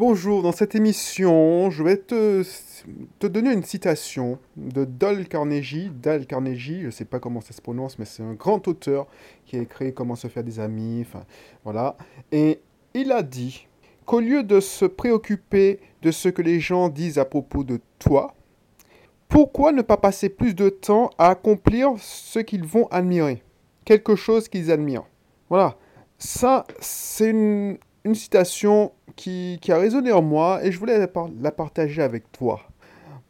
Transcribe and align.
Bonjour, 0.00 0.42
dans 0.42 0.52
cette 0.52 0.74
émission, 0.74 1.68
je 1.68 1.82
vais 1.82 1.98
te, 1.98 2.42
te 3.18 3.26
donner 3.26 3.52
une 3.52 3.62
citation 3.62 4.38
de 4.56 4.86
Dale 4.86 5.28
Carnegie. 5.28 5.90
Dale 5.94 6.24
Carnegie, 6.24 6.80
je 6.80 6.86
ne 6.86 6.90
sais 6.90 7.04
pas 7.04 7.20
comment 7.20 7.42
ça 7.42 7.52
se 7.52 7.60
prononce, 7.60 7.98
mais 7.98 8.06
c'est 8.06 8.22
un 8.22 8.32
grand 8.32 8.66
auteur 8.66 9.06
qui 9.44 9.58
a 9.58 9.60
écrit 9.60 9.92
Comment 9.92 10.16
se 10.16 10.28
faire 10.28 10.42
des 10.42 10.58
amis, 10.58 11.04
enfin 11.06 11.26
voilà. 11.64 11.98
Et 12.32 12.62
il 12.94 13.12
a 13.12 13.22
dit 13.22 13.68
qu'au 14.06 14.20
lieu 14.20 14.42
de 14.42 14.58
se 14.60 14.86
préoccuper 14.86 15.80
de 16.00 16.10
ce 16.10 16.30
que 16.30 16.40
les 16.40 16.60
gens 16.60 16.88
disent 16.88 17.18
à 17.18 17.26
propos 17.26 17.62
de 17.62 17.78
toi, 17.98 18.34
pourquoi 19.28 19.70
ne 19.70 19.82
pas 19.82 19.98
passer 19.98 20.30
plus 20.30 20.54
de 20.54 20.70
temps 20.70 21.10
à 21.18 21.28
accomplir 21.28 21.90
ce 21.98 22.38
qu'ils 22.38 22.64
vont 22.64 22.86
admirer? 22.86 23.42
Quelque 23.84 24.16
chose 24.16 24.48
qu'ils 24.48 24.70
admirent. 24.70 25.04
Voilà. 25.50 25.76
Ça, 26.16 26.64
c'est 26.80 27.28
une, 27.28 27.76
une 28.04 28.14
citation 28.14 28.92
qui, 29.16 29.58
a 29.68 29.78
résonné 29.78 30.12
en 30.12 30.22
moi 30.22 30.64
et 30.64 30.72
je 30.72 30.78
voulais 30.78 30.98
la, 30.98 31.50
partager 31.52 32.02
avec 32.02 32.30
toi. 32.32 32.60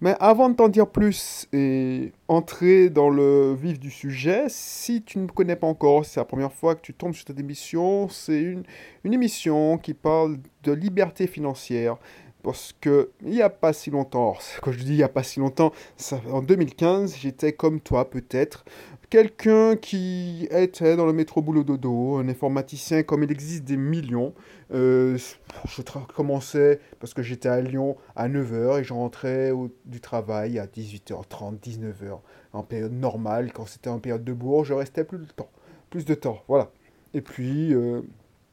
Mais 0.02 0.14
avant 0.18 0.48
de 0.48 0.54
t'en 0.54 0.68
dire 0.68 0.86
plus 0.86 1.46
et 1.52 2.12
entrer 2.26 2.88
dans 2.88 3.10
le 3.10 3.54
vif 3.54 3.78
du 3.78 3.90
sujet, 3.90 4.44
si 4.48 5.02
tu 5.02 5.18
ne 5.18 5.24
me 5.24 5.28
connais 5.28 5.56
pas 5.56 5.66
encore, 5.66 6.06
c'est 6.06 6.20
la 6.20 6.24
première 6.24 6.52
fois 6.52 6.74
que 6.74 6.80
tu 6.80 6.94
tombes 6.94 7.12
sur 7.12 7.26
cette 7.26 7.38
émission, 7.38 8.08
c'est 8.08 8.40
une, 8.40 8.62
une 9.04 9.12
émission 9.12 9.76
qui 9.76 9.92
parle 9.92 10.38
de 10.62 10.72
liberté 10.72 11.26
financière. 11.26 11.98
Parce 12.42 12.74
que 12.80 13.10
il 13.22 13.32
n'y 13.32 13.42
a 13.42 13.50
pas 13.50 13.74
si 13.74 13.90
longtemps, 13.90 14.34
quand 14.62 14.72
je 14.72 14.78
dis 14.78 14.92
il 14.92 14.96
n'y 14.96 15.02
a 15.02 15.10
pas 15.10 15.22
si 15.22 15.40
longtemps, 15.40 15.72
ça, 15.98 16.18
en 16.32 16.40
2015, 16.40 17.16
j'étais 17.18 17.52
comme 17.52 17.80
toi 17.80 18.08
peut-être, 18.08 18.64
quelqu'un 19.10 19.76
qui 19.76 20.46
était 20.50 20.96
dans 20.96 21.04
le 21.04 21.12
métro 21.12 21.42
boulot 21.42 21.64
dodo, 21.64 22.16
un 22.16 22.28
informaticien 22.28 23.02
comme 23.02 23.24
il 23.24 23.32
existe 23.32 23.64
des 23.64 23.76
millions. 23.76 24.32
Euh, 24.72 25.18
je 25.66 25.82
commençais 26.14 26.80
parce 27.00 27.12
que 27.12 27.22
j'étais 27.22 27.48
à 27.48 27.60
Lyon 27.60 27.96
à 28.14 28.28
9h 28.28 28.80
et 28.80 28.84
je 28.84 28.94
rentrais 28.94 29.52
du 29.84 30.00
travail 30.00 30.58
à 30.60 30.66
18h30, 30.66 31.58
19h 31.60 32.20
en 32.52 32.62
période 32.62 32.92
normale. 32.92 33.52
Quand 33.52 33.66
c'était 33.66 33.90
en 33.90 33.98
période 33.98 34.24
de 34.24 34.32
bourg, 34.32 34.64
je 34.64 34.74
restais 34.74 35.04
plus 35.04 35.18
de 35.18 35.24
temps. 35.24 35.50
Plus 35.90 36.04
de 36.04 36.14
temps, 36.14 36.42
voilà. 36.46 36.70
Et 37.12 37.20
puis, 37.20 37.74
euh, 37.74 38.02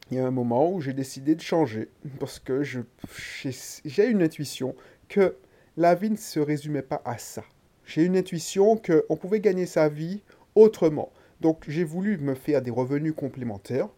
il 0.09 0.17
y 0.17 0.19
a 0.19 0.25
un 0.25 0.31
moment 0.31 0.71
où 0.71 0.81
j'ai 0.81 0.93
décidé 0.93 1.35
de 1.35 1.41
changer 1.41 1.89
parce 2.19 2.39
que 2.39 2.63
j'ai 2.63 4.07
une 4.09 4.23
intuition 4.23 4.75
que 5.07 5.35
la 5.75 5.93
vie 5.93 6.09
ne 6.09 6.15
se 6.15 6.39
résumait 6.39 6.81
pas 6.81 7.01
à 7.05 7.19
ça. 7.19 7.43
J'ai 7.85 8.03
une 8.03 8.17
intuition 8.17 8.75
qu'on 8.75 9.15
pouvait 9.15 9.39
gagner 9.39 9.65
sa 9.65 9.87
vie 9.87 10.21
autrement. 10.57 11.11
Donc 11.41 11.65
j'ai 11.67 11.83
voulu 11.83 12.17
me 12.17 12.33
faire 12.33 12.61
des 12.61 12.71
revenus 12.71 13.13
complémentaires. 13.15 13.89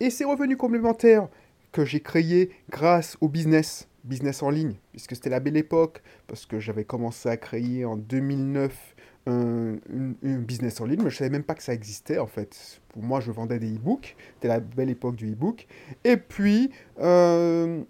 Et 0.00 0.10
ces 0.10 0.24
revenus 0.24 0.56
complémentaires 0.56 1.28
que 1.72 1.84
j'ai 1.84 2.00
créés 2.00 2.50
grâce 2.70 3.16
au 3.20 3.28
business, 3.28 3.88
business 4.04 4.42
en 4.42 4.50
ligne, 4.50 4.74
puisque 4.92 5.16
c'était 5.16 5.30
la 5.30 5.40
belle 5.40 5.56
époque, 5.56 6.02
parce 6.28 6.46
que 6.46 6.60
j'avais 6.60 6.84
commencé 6.84 7.28
à 7.28 7.36
créer 7.36 7.84
en 7.84 7.96
2009 7.96 8.94
un, 9.26 9.78
business 10.22 10.80
en 10.80 10.84
ligne, 10.84 11.02
mais 11.02 11.10
je 11.10 11.16
ne 11.16 11.18
savais 11.18 11.30
même 11.30 11.42
pas 11.42 11.54
que 11.54 11.62
ça 11.62 11.72
existait 11.72 12.18
en 12.18 12.26
fait. 12.26 12.80
Pour 12.90 13.02
moi, 13.02 13.20
je 13.20 13.30
vendais 13.30 13.58
des 13.58 13.74
e-books, 13.74 14.14
c'était 14.34 14.48
la 14.48 14.60
belle 14.60 14.90
époque 14.90 15.16
du 15.16 15.32
e-book. 15.32 15.66
Et 16.04 16.16
puis, 16.16 16.70
euh, 17.00 17.82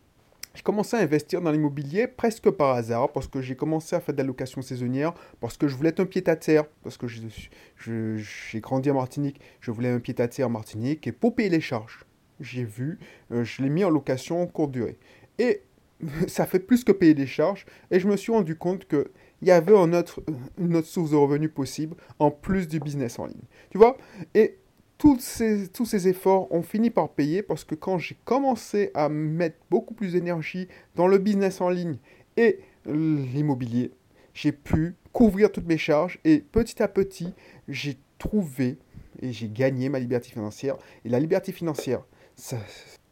j'ai 0.55 0.63
commencé 0.63 0.97
à 0.97 1.01
investir 1.01 1.41
dans 1.41 1.51
l'immobilier 1.51 2.07
presque 2.07 2.49
par 2.51 2.77
hasard, 2.77 3.13
parce 3.13 3.27
que 3.27 3.43
j'ai 3.43 3.57
commencé 3.57 3.97
à 3.97 4.01
faire 4.01 4.15
des 4.15 4.23
allocations 4.23 4.63
saisonnières, 4.63 5.13
parce 5.41 5.57
que 5.57 5.69
je 5.69 5.77
voulais 5.77 5.91
être 5.91 6.01
un 6.01 6.07
pied-à-terre, 6.07 6.65
parce 6.83 6.97
que 6.97 7.07
j'ai 7.09 8.61
grandi 8.61 8.91
en 8.91 8.95
Martinique, 8.95 9.41
je 9.61 9.71
voulais 9.71 9.91
un 9.91 10.01
pied-à-terre 10.01 10.47
en 10.47 10.51
Martinique, 10.51 11.07
et 11.07 11.13
pour 11.13 11.35
payer 11.35 11.51
les 11.51 11.61
charges, 11.61 12.05
j'ai 12.41 12.65
vu, 12.65 12.99
euh, 13.33 13.45
je 13.45 13.63
l'ai 13.63 13.69
mis 13.69 13.85
en 13.85 13.91
location 13.91 14.47
courte 14.47 14.71
durée. 14.71 14.99
Et 15.39 15.63
ça 16.29 16.47
fait 16.47 16.61
plus 16.61 16.85
que 16.85 16.93
payer 16.93 17.15
des 17.15 17.27
charges, 17.27 17.67
et 17.91 17.99
je 17.99 18.07
me 18.07 18.17
suis 18.17 18.33
rendu 18.33 18.57
compte 18.57 18.87
que 18.87 19.11
il 19.43 19.49
y 19.49 19.51
avait 19.51 19.75
une 19.75 19.95
autre, 19.95 20.23
une 20.59 20.77
autre 20.77 20.87
source 20.87 21.11
de 21.11 21.17
revenus 21.17 21.51
possible 21.53 21.97
en 22.19 22.31
plus 22.31 22.67
du 22.67 22.81
business 22.81 23.19
en 23.19 23.27
ligne. 23.27 23.43
Tu 23.69 23.77
vois? 23.77 23.98
Et 24.35 24.57
tous 24.99 25.19
ces, 25.21 25.69
tous 25.69 25.85
ces 25.85 26.09
efforts 26.09 26.51
ont 26.53 26.63
fini 26.63 26.91
par 26.91 27.11
payer 27.11 27.43
parce 27.43 27.65
que 27.65 27.75
quand 27.75 27.99
j'ai 27.99 28.17
commencé 28.25 28.91
à 28.95 29.09
mettre 29.09 29.57
beaucoup 29.71 29.95
plus 29.95 30.13
d'énergie 30.13 30.69
dans 30.95 31.07
le 31.07 31.19
business 31.19 31.61
en 31.61 31.69
ligne 31.69 31.99
et 32.37 32.61
l'immobilier, 32.87 33.93
j'ai 34.35 34.53
pu 34.53 34.95
couvrir 35.13 35.51
toutes 35.51 35.67
mes 35.67 35.79
charges 35.79 36.19
et 36.25 36.39
petit 36.39 36.83
à 36.83 36.89
petit, 36.89 37.33
j'ai 37.69 37.97
trouvé 38.19 38.79
et 39.21 39.33
j'ai 39.33 39.49
gagné 39.49 39.89
ma 39.89 39.99
liberté 39.99 40.31
financière. 40.31 40.77
Et 41.05 41.09
la 41.09 41.21
liberté 41.21 41.53
financière, 41.53 42.05
ça, 42.37 42.59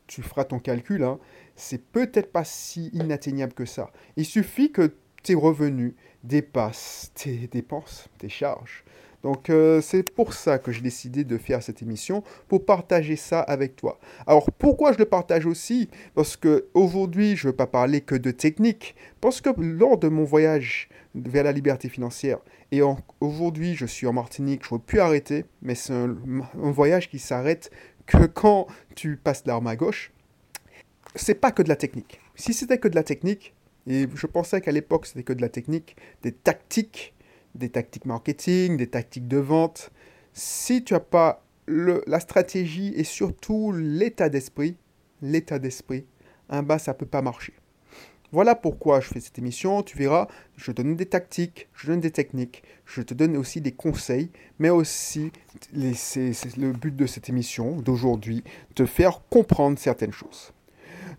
tu 0.06 0.22
feras 0.22 0.44
ton 0.44 0.58
calcul, 0.58 1.04
hein, 1.04 1.18
c'est 1.54 1.82
peut-être 1.82 2.32
pas 2.32 2.44
si 2.44 2.88
inatteignable 2.92 3.54
que 3.54 3.64
ça. 3.64 3.92
Il 4.16 4.26
suffit 4.26 4.72
que 4.72 4.94
tes 5.22 5.34
revenus 5.34 5.94
dépassent 6.24 7.12
tes 7.14 7.46
dépenses, 7.46 8.08
tes 8.18 8.28
charges. 8.28 8.84
Donc 9.22 9.50
euh, 9.50 9.80
c'est 9.80 10.10
pour 10.10 10.34
ça 10.34 10.58
que 10.58 10.72
j'ai 10.72 10.80
décidé 10.80 11.24
de 11.24 11.38
faire 11.38 11.62
cette 11.62 11.82
émission, 11.82 12.24
pour 12.48 12.64
partager 12.64 13.16
ça 13.16 13.40
avec 13.40 13.76
toi. 13.76 13.98
Alors 14.26 14.50
pourquoi 14.50 14.92
je 14.92 14.98
le 14.98 15.04
partage 15.04 15.46
aussi? 15.46 15.88
Parce 16.14 16.36
que 16.36 16.66
aujourd'hui 16.74 17.36
je 17.36 17.46
ne 17.46 17.52
veux 17.52 17.56
pas 17.56 17.66
parler 17.66 18.00
que 18.00 18.14
de 18.14 18.30
technique, 18.30 18.96
parce 19.20 19.40
que 19.40 19.50
lors 19.58 19.98
de 19.98 20.08
mon 20.08 20.24
voyage 20.24 20.88
vers 21.14 21.44
la 21.44 21.52
liberté 21.52 21.88
financière, 21.88 22.38
et 22.72 22.80
aujourd'hui 23.20 23.76
je 23.76 23.86
suis 23.86 24.06
en 24.06 24.12
Martinique, 24.12 24.62
je 24.64 24.74
ne 24.74 24.78
veux 24.78 24.84
plus 24.84 24.98
arrêter, 24.98 25.44
mais 25.60 25.74
c'est 25.74 25.92
un, 25.92 26.16
voyage 26.54 27.08
qui 27.08 27.18
s'arrête 27.18 27.70
que 28.06 28.26
quand 28.26 28.66
tu 28.96 29.16
passes 29.16 29.44
l'arme 29.46 29.68
à 29.68 29.76
gauche. 29.76 30.12
C'est 31.14 31.34
pas 31.34 31.52
que 31.52 31.62
de 31.62 31.68
la 31.68 31.76
technique. 31.76 32.20
Si 32.34 32.54
c'était 32.54 32.78
que 32.78 32.88
de 32.88 32.94
la 32.94 33.02
technique, 33.02 33.54
et 33.86 34.06
je 34.14 34.26
pensais 34.26 34.60
qu'à 34.60 34.72
l'époque 34.72 35.06
c'était 35.06 35.22
que 35.22 35.34
de 35.34 35.42
la 35.42 35.50
technique, 35.50 35.96
des 36.22 36.32
tactiques, 36.32 37.14
des 37.54 37.68
tactiques 37.68 38.06
marketing, 38.06 38.76
des 38.76 38.88
tactiques 38.88 39.28
de 39.28 39.38
vente. 39.38 39.90
Si 40.32 40.84
tu 40.84 40.94
n'as 40.94 41.00
pas 41.00 41.44
le, 41.66 42.02
la 42.06 42.20
stratégie 42.20 42.92
et 42.96 43.04
surtout 43.04 43.72
l'état 43.72 44.28
d'esprit, 44.28 44.76
l'état 45.20 45.58
d'esprit, 45.58 46.06
un 46.48 46.62
bas, 46.62 46.78
ça 46.78 46.92
ne 46.92 46.96
peut 46.96 47.06
pas 47.06 47.22
marcher. 47.22 47.54
Voilà 48.32 48.54
pourquoi 48.54 49.00
je 49.00 49.08
fais 49.08 49.20
cette 49.20 49.38
émission. 49.38 49.82
Tu 49.82 49.98
verras, 49.98 50.26
je 50.56 50.72
donne 50.72 50.96
des 50.96 51.04
tactiques, 51.04 51.68
je 51.74 51.88
donne 51.88 52.00
des 52.00 52.10
techniques, 52.10 52.62
je 52.86 53.02
te 53.02 53.12
donne 53.12 53.36
aussi 53.36 53.60
des 53.60 53.72
conseils, 53.72 54.30
mais 54.58 54.70
aussi, 54.70 55.32
c'est 55.94 56.56
le 56.56 56.72
but 56.72 56.96
de 56.96 57.04
cette 57.04 57.28
émission 57.28 57.76
d'aujourd'hui, 57.76 58.42
te 58.74 58.86
faire 58.86 59.20
comprendre 59.28 59.78
certaines 59.78 60.12
choses. 60.12 60.52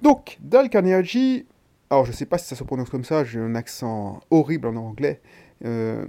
Donc, 0.01 0.37
Dale 0.41 0.69
Carnegie, 0.69 1.45
alors 1.91 2.05
je 2.05 2.11
ne 2.11 2.15
sais 2.15 2.25
pas 2.25 2.39
si 2.39 2.47
ça 2.47 2.55
se 2.55 2.63
prononce 2.63 2.89
comme 2.89 3.05
ça, 3.05 3.23
j'ai 3.23 3.39
un 3.39 3.53
accent 3.53 4.19
horrible 4.31 4.67
en 4.67 4.75
anglais. 4.75 5.21
Euh, 5.65 6.07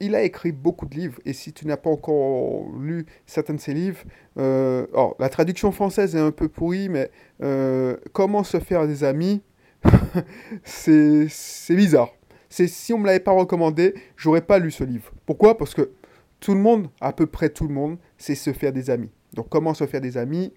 il 0.00 0.14
a 0.14 0.22
écrit 0.22 0.52
beaucoup 0.52 0.86
de 0.86 0.94
livres, 0.94 1.20
et 1.24 1.32
si 1.32 1.52
tu 1.52 1.66
n'as 1.66 1.76
pas 1.76 1.90
encore 1.90 2.66
lu 2.78 3.06
certains 3.26 3.54
de 3.54 3.60
ses 3.60 3.74
livres, 3.74 4.02
euh, 4.38 4.86
la 5.18 5.28
traduction 5.28 5.72
française 5.72 6.16
est 6.16 6.20
un 6.20 6.32
peu 6.32 6.48
pourrie, 6.48 6.88
mais 6.88 7.10
euh, 7.42 7.96
Comment 8.12 8.42
se 8.42 8.58
faire 8.58 8.86
des 8.86 9.04
amis, 9.04 9.42
c'est 10.64 11.28
bizarre. 11.70 12.10
Si 12.48 12.92
on 12.92 12.96
ne 12.96 13.02
me 13.02 13.06
l'avait 13.06 13.20
pas 13.20 13.32
recommandé, 13.32 13.94
j'aurais 14.16 14.40
pas 14.40 14.58
lu 14.58 14.70
ce 14.70 14.82
livre. 14.82 15.12
Pourquoi? 15.24 15.56
Parce 15.56 15.74
que 15.74 15.92
tout 16.40 16.54
le 16.54 16.60
monde, 16.60 16.88
à 17.00 17.12
peu 17.12 17.26
près 17.26 17.50
tout 17.50 17.68
le 17.68 17.74
monde, 17.74 17.98
c'est 18.18 18.34
se 18.34 18.52
faire 18.52 18.72
des 18.72 18.90
amis. 18.90 19.10
Donc 19.34 19.48
comment 19.48 19.74
se 19.74 19.86
faire 19.86 20.00
des 20.00 20.16
amis, 20.16 20.52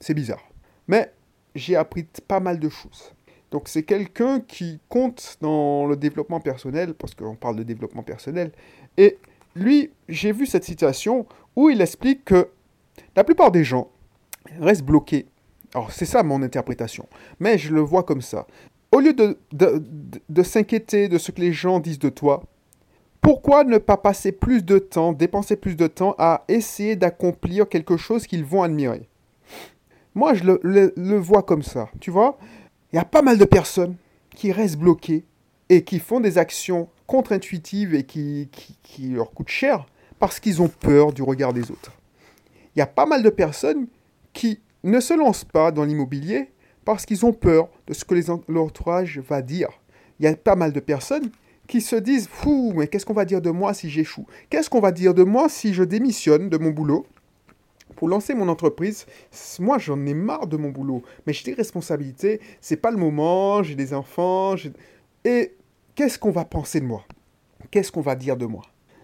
c'est 0.00 0.14
bizarre. 0.14 0.48
Mais 0.88 1.12
j'ai 1.54 1.76
appris 1.76 2.06
pas 2.26 2.40
mal 2.40 2.58
de 2.58 2.68
choses. 2.68 3.12
Donc 3.50 3.68
c'est 3.68 3.84
quelqu'un 3.84 4.40
qui 4.40 4.80
compte 4.88 5.36
dans 5.40 5.86
le 5.86 5.96
développement 5.96 6.40
personnel, 6.40 6.94
parce 6.94 7.14
qu'on 7.14 7.36
parle 7.36 7.56
de 7.56 7.62
développement 7.62 8.02
personnel, 8.02 8.50
et 8.96 9.18
lui, 9.54 9.90
j'ai 10.08 10.32
vu 10.32 10.46
cette 10.46 10.64
situation 10.64 11.26
où 11.56 11.70
il 11.70 11.80
explique 11.80 12.24
que 12.24 12.48
la 13.16 13.24
plupart 13.24 13.50
des 13.50 13.64
gens 13.64 13.90
restent 14.60 14.84
bloqués. 14.84 15.26
Alors, 15.74 15.92
c'est 15.92 16.04
ça 16.04 16.22
mon 16.22 16.42
interprétation. 16.42 17.08
Mais 17.40 17.58
je 17.58 17.74
le 17.74 17.80
vois 17.80 18.02
comme 18.02 18.22
ça. 18.22 18.46
Au 18.92 19.00
lieu 19.00 19.12
de, 19.12 19.38
de, 19.52 20.42
s'inquiéter 20.42 21.08
de 21.08 21.18
ce 21.18 21.32
que 21.32 21.40
les 21.40 21.52
gens 21.52 21.80
disent 21.80 21.98
de 21.98 22.08
toi, 22.08 22.44
pourquoi 23.20 23.64
ne 23.64 23.78
pas 23.78 23.96
passer 23.96 24.30
plus 24.30 24.64
de 24.64 24.78
temps, 24.78 25.12
dépenser 25.12 25.56
plus 25.56 25.76
de 25.76 25.86
temps 25.86 26.14
à 26.18 26.44
essayer 26.46 26.94
d'accomplir 26.94 27.68
quelque 27.68 27.96
chose 27.96 28.26
qu'ils 28.26 28.44
vont 28.44 28.62
admirer? 28.62 29.08
Moi, 30.14 30.34
je 30.34 30.44
le, 30.44 30.92
le 30.96 31.16
vois 31.16 31.42
comme 31.42 31.62
ça. 31.62 31.88
Tu 32.00 32.12
vois, 32.12 32.38
il 32.92 32.96
y 32.96 33.00
a 33.00 33.04
pas 33.04 33.22
mal 33.22 33.36
de 33.38 33.44
personnes 33.44 33.96
qui 34.30 34.52
restent 34.52 34.78
bloquées 34.78 35.24
et 35.68 35.82
qui 35.82 35.98
font 35.98 36.20
des 36.20 36.38
actions 36.38 36.88
contre-intuitives 37.06 37.94
et 37.94 38.04
qui, 38.04 38.48
leur 39.10 39.32
coûtent 39.32 39.48
cher 39.48 39.86
parce 40.18 40.40
qu'ils 40.40 40.62
ont 40.62 40.68
peur 40.68 41.12
du 41.12 41.22
regard 41.22 41.52
des 41.52 41.70
autres. 41.70 41.92
Il 42.74 42.78
y 42.78 42.82
a 42.82 42.86
pas 42.86 43.06
mal 43.06 43.22
de 43.22 43.30
personnes 43.30 43.86
qui 44.32 44.60
ne 44.82 45.00
se 45.00 45.14
lancent 45.14 45.44
pas 45.44 45.70
dans 45.70 45.84
l'immobilier 45.84 46.50
parce 46.84 47.06
qu'ils 47.06 47.24
ont 47.24 47.32
peur 47.32 47.68
de 47.86 47.94
ce 47.94 48.04
que 48.04 48.14
l'entourage 48.50 49.18
va 49.18 49.42
dire. 49.42 49.68
Il 50.18 50.24
y 50.24 50.28
a 50.28 50.36
pas 50.36 50.56
mal 50.56 50.72
de 50.72 50.80
personnes 50.80 51.30
qui 51.66 51.80
se 51.80 51.96
disent 51.96 52.28
Fou, 52.28 52.72
mais 52.76 52.88
qu'est-ce 52.88 53.06
qu'on 53.06 53.14
va 53.14 53.24
dire 53.24 53.40
de 53.40 53.50
moi 53.50 53.74
si 53.74 53.90
j'échoue? 53.90 54.26
Qu'est-ce 54.50 54.70
qu'on 54.70 54.80
va 54.80 54.92
dire 54.92 55.14
de 55.14 55.22
moi 55.22 55.48
si 55.48 55.72
je 55.72 55.82
démissionne 55.82 56.48
de 56.48 56.58
mon 56.58 56.70
boulot? 56.70 57.06
Pour 57.96 58.08
lancer 58.08 58.34
mon 58.34 58.48
entreprise, 58.48 59.06
moi 59.60 59.78
j'en 59.78 60.04
ai 60.04 60.14
marre 60.14 60.46
de 60.46 60.56
mon 60.56 60.70
boulot, 60.70 61.02
mais 61.26 61.32
j'ai 61.32 61.44
des 61.44 61.54
responsabilités, 61.54 62.40
c'est 62.60 62.76
pas 62.76 62.90
le 62.90 62.96
moment, 62.96 63.62
j'ai 63.62 63.76
des 63.76 63.94
enfants, 63.94 64.56
et 65.24 65.52
qu'est-ce 65.94 66.18
qu'on 66.18 66.30
va 66.30 66.44
penser 66.44 66.80
de 66.80 66.86
moi? 66.86 67.04
Qu'est-ce 67.70 67.92
qu'on 67.92 68.00
va 68.00 68.16
dire 68.16 68.36
de 68.36 68.46
moi? 68.46 68.62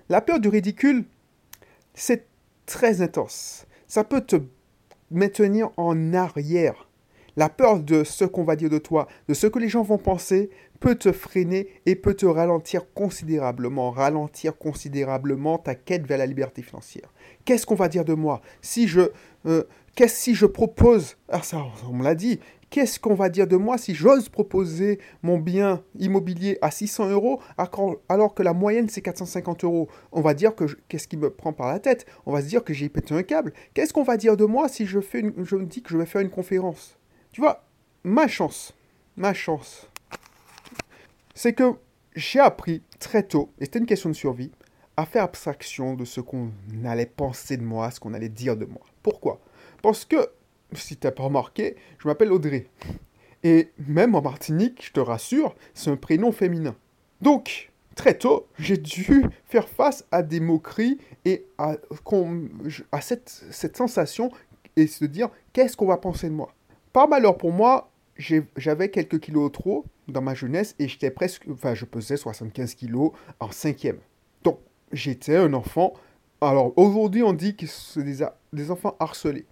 La 0.08 0.20
peur 0.20 0.40
du 0.40 0.48
ridicule, 0.48 1.04
c'est 1.94 2.26
très 2.66 3.02
intense. 3.02 3.66
Ça 3.86 4.04
peut 4.04 4.20
te 4.20 4.36
maintenir 5.10 5.70
en 5.76 6.14
arrière. 6.14 6.88
La 7.36 7.48
peur 7.48 7.80
de 7.80 8.04
ce 8.04 8.24
qu'on 8.24 8.44
va 8.44 8.56
dire 8.56 8.70
de 8.70 8.78
toi, 8.78 9.06
de 9.28 9.34
ce 9.34 9.46
que 9.46 9.58
les 9.58 9.68
gens 9.68 9.82
vont 9.82 9.98
penser, 9.98 10.50
peut 10.80 10.96
te 10.96 11.12
freiner 11.12 11.68
et 11.86 11.94
peut 11.94 12.14
te 12.14 12.26
ralentir 12.26 12.92
considérablement, 12.92 13.90
ralentir 13.90 14.56
considérablement 14.56 15.58
ta 15.58 15.74
quête 15.74 16.06
vers 16.06 16.18
la 16.18 16.26
liberté 16.26 16.62
financière. 16.62 17.12
Qu'est-ce 17.44 17.66
qu'on 17.66 17.74
va 17.74 17.88
dire 17.88 18.04
de 18.04 18.14
moi? 18.14 18.40
Si 18.62 18.88
je, 18.88 19.10
euh, 19.46 19.64
qu'est-ce 19.94 20.16
si 20.16 20.34
je 20.34 20.46
propose, 20.46 21.16
ah 21.28 21.42
ça 21.42 21.64
on 21.88 21.92
me 21.92 22.04
l'a 22.04 22.14
dit, 22.14 22.40
qu'est-ce 22.70 22.98
qu'on 23.00 23.14
va 23.14 23.28
dire 23.28 23.46
de 23.46 23.56
moi 23.56 23.76
si 23.78 23.94
j'ose 23.94 24.28
proposer 24.28 24.98
mon 25.22 25.38
bien 25.38 25.82
immobilier 25.98 26.58
à 26.62 26.70
600 26.70 27.10
euros 27.10 27.40
alors 28.08 28.34
que 28.34 28.42
la 28.42 28.52
moyenne 28.52 28.88
c'est 28.88 29.02
450 29.02 29.64
euros? 29.64 29.88
On 30.12 30.20
va 30.20 30.34
dire 30.34 30.54
que 30.54 30.64
qu'est-ce 30.88 31.08
qui 31.08 31.16
me 31.16 31.30
prend 31.30 31.52
par 31.52 31.68
la 31.68 31.80
tête? 31.80 32.06
On 32.26 32.32
va 32.32 32.40
se 32.40 32.46
dire 32.46 32.64
que 32.64 32.72
j'ai 32.72 32.88
pété 32.88 33.14
un 33.14 33.22
câble. 33.22 33.52
Qu'est-ce 33.74 33.92
qu'on 33.92 34.04
va 34.04 34.16
dire 34.16 34.36
de 34.36 34.44
moi 34.44 34.68
si 34.68 34.86
je, 34.86 35.00
fais 35.00 35.22
je 35.36 35.56
me 35.56 35.66
dis 35.66 35.82
que 35.82 35.90
je 35.90 35.98
vais 35.98 36.06
faire 36.06 36.22
une 36.22 36.30
conférence? 36.30 36.96
Tu 37.32 37.40
vois, 37.40 37.64
ma 38.04 38.28
chance, 38.28 38.74
ma 39.16 39.34
chance, 39.34 39.88
c'est 41.34 41.52
que 41.52 41.74
j'ai 42.14 42.40
appris 42.40 42.82
très 42.98 43.22
tôt, 43.22 43.52
et 43.58 43.64
c'était 43.64 43.78
une 43.78 43.86
question 43.86 44.10
de 44.10 44.14
survie, 44.14 44.50
à 44.96 45.06
faire 45.06 45.24
abstraction 45.24 45.94
de 45.94 46.04
ce 46.04 46.20
qu'on 46.20 46.50
allait 46.84 47.06
penser 47.06 47.56
de 47.56 47.62
moi, 47.62 47.90
ce 47.90 48.00
qu'on 48.00 48.14
allait 48.14 48.28
dire 48.28 48.56
de 48.56 48.66
moi. 48.66 48.82
Pourquoi? 49.02 49.40
Parce 49.82 50.04
que, 50.04 50.28
si 50.72 50.96
tu 50.96 51.06
n'as 51.06 51.12
pas 51.12 51.24
remarqué, 51.24 51.76
je 51.98 52.08
m'appelle 52.08 52.32
Audrey. 52.32 52.66
Et 53.42 53.70
même 53.86 54.14
en 54.14 54.22
Martinique, 54.22 54.84
je 54.84 54.92
te 54.92 55.00
rassure, 55.00 55.54
c'est 55.74 55.90
un 55.90 55.96
prénom 55.96 56.32
féminin. 56.32 56.76
Donc, 57.20 57.70
très 57.94 58.14
tôt, 58.14 58.46
j'ai 58.58 58.76
dû 58.76 59.24
faire 59.44 59.68
face 59.68 60.06
à 60.10 60.22
des 60.22 60.40
moqueries 60.40 60.98
et 61.24 61.46
à, 61.58 61.76
cette, 63.00 63.76
sensation 63.76 64.30
et 64.76 64.86
se 64.86 65.04
dire 65.04 65.30
qu'est-ce 65.52 65.76
qu'on 65.76 65.86
va 65.86 65.96
penser 65.96 66.28
de 66.28 66.34
moi? 66.34 66.54
Par 66.92 67.08
malheur 67.08 67.36
pour 67.36 67.52
moi, 67.52 67.90
j'avais 68.56 68.90
quelques 68.90 69.20
kilos 69.20 69.52
trop 69.52 69.84
dans 70.08 70.22
ma 70.22 70.34
jeunesse 70.34 70.74
et 70.78 70.88
j'étais 70.88 71.10
presque, 71.10 71.46
enfin, 71.50 71.74
je 71.74 71.84
pesais 71.84 72.16
75 72.16 72.74
kilos 72.74 73.12
en 73.38 73.50
cinquième. 73.50 73.98
Donc, 74.42 74.58
j'étais 74.92 75.36
un 75.36 75.52
enfant. 75.54 75.94
Alors, 76.40 76.72
aujourd'hui, 76.76 77.22
on 77.22 77.32
dit 77.32 77.54
que 77.54 77.66
c'est 77.66 78.02
des, 78.02 78.70
enfants 78.70 78.96
harcelés. 78.98 79.46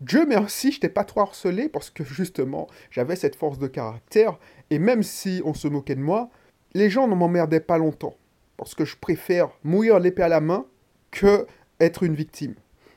Dieu 0.00 0.26
merci, 0.26 0.70
je 0.70 0.76
n'étais 0.76 0.88
pas 0.88 1.04
trop 1.04 1.20
harcelé 1.20 1.68
parce 1.68 1.90
que 1.90 2.04
justement, 2.04 2.68
j'avais 2.90 3.16
cette 3.16 3.34
force 3.34 3.58
de 3.58 3.66
caractère 3.66 4.38
et 4.70 4.78
même 4.78 5.02
si 5.02 5.42
on 5.44 5.54
se 5.54 5.66
moquait 5.66 5.96
de 5.96 6.00
moi, 6.00 6.30
les 6.74 6.88
gens 6.88 7.08
ne 7.08 7.14
m'emmerdaient 7.14 7.60
pas 7.60 7.78
longtemps 7.78 8.14
parce 8.56 8.74
que 8.74 8.84
je 8.84 8.96
préfère 8.96 9.50
mourir 9.64 9.98
l'épée 9.98 10.22
à 10.22 10.28
la 10.28 10.40
main 10.40 10.66
que 11.10 11.46
être 11.80 12.02
une 12.02 12.14
victime. 12.14 12.54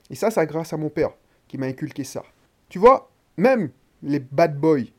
Et 0.10 0.16
ça, 0.16 0.30
c'est 0.30 0.46
grâce 0.46 0.74
à 0.74 0.78
mon 0.78 0.90
père 0.90 1.12
qui 1.48 1.58
m'a 1.58 1.68
inculqué 1.68 2.04
ça. 2.04 2.24
Tu 2.70 2.80
vois, 2.80 3.12
même 3.38 3.72
les 4.04 4.20
bad 4.20 4.58
boys, 4.58 4.90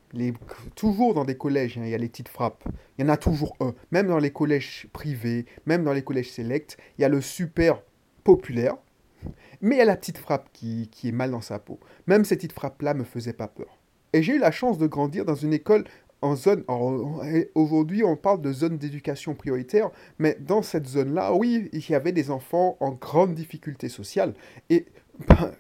toujours 0.75 1.15
dans 1.15 1.25
des 1.25 1.37
collèges, 1.37 1.79
hein, 1.79 1.83
il 1.85 1.91
y 1.91 1.95
a 1.95 1.99
les 1.99 2.09
petites 2.09 2.29
frappes. 2.29 2.65
Il 2.99 3.05
y 3.05 3.09
en 3.09 3.13
a 3.13 3.17
toujours 3.17 3.57
un. 3.61 3.75
Même 3.91 4.09
dans 4.09 4.19
les 4.19 4.31
collèges 4.31 4.87
privés, 4.93 5.47
même 5.67 5.85
dans 5.85 5.93
les 5.93 6.03
collèges 6.03 6.31
sélects, 6.31 6.77
il 6.99 7.03
y 7.03 7.05
a 7.05 7.09
le 7.09 7.21
super 7.21 7.83
populaire. 8.25 8.77
Mais 9.61 9.77
il 9.77 9.79
y 9.79 9.83
a 9.83 9.87
la 9.87 9.97
petite 9.97 10.19
frappe 10.19 10.49
qui, 10.53 10.89
qui 10.91 11.09
est 11.09 11.13
mal 11.13 11.31
dans 11.31 11.41
sa 11.41 11.59
peau. 11.59 11.79
Même 12.07 12.25
cette 12.25 12.39
petite 12.39 12.53
frappe-là 12.53 12.95
me 12.95 13.05
faisait 13.05 13.33
pas 13.33 13.49
peur. 13.49 13.79
Et 14.13 14.23
j'ai 14.23 14.35
eu 14.35 14.39
la 14.39 14.51
chance 14.51 14.79
de 14.79 14.87
grandir 14.87 15.25
dans 15.25 15.35
une 15.35 15.53
école 15.53 15.85
en 16.23 16.37
zone. 16.37 16.65
Aujourd'hui, 17.55 18.05
on 18.05 18.17
parle 18.17 18.41
de 18.41 18.53
zone 18.53 18.79
d'éducation 18.79 19.35
prioritaire, 19.35 19.91
mais 20.19 20.37
dans 20.41 20.63
cette 20.63 20.87
zone-là, 20.87 21.35
oui, 21.35 21.69
il 21.73 21.91
y 21.91 21.95
avait 21.95 22.13
des 22.13 22.31
enfants 22.31 22.77
en 22.81 22.93
grande 22.93 23.35
difficulté 23.35 23.89
sociale. 23.89 24.35
Et 24.71 24.87
ben, 25.29 25.53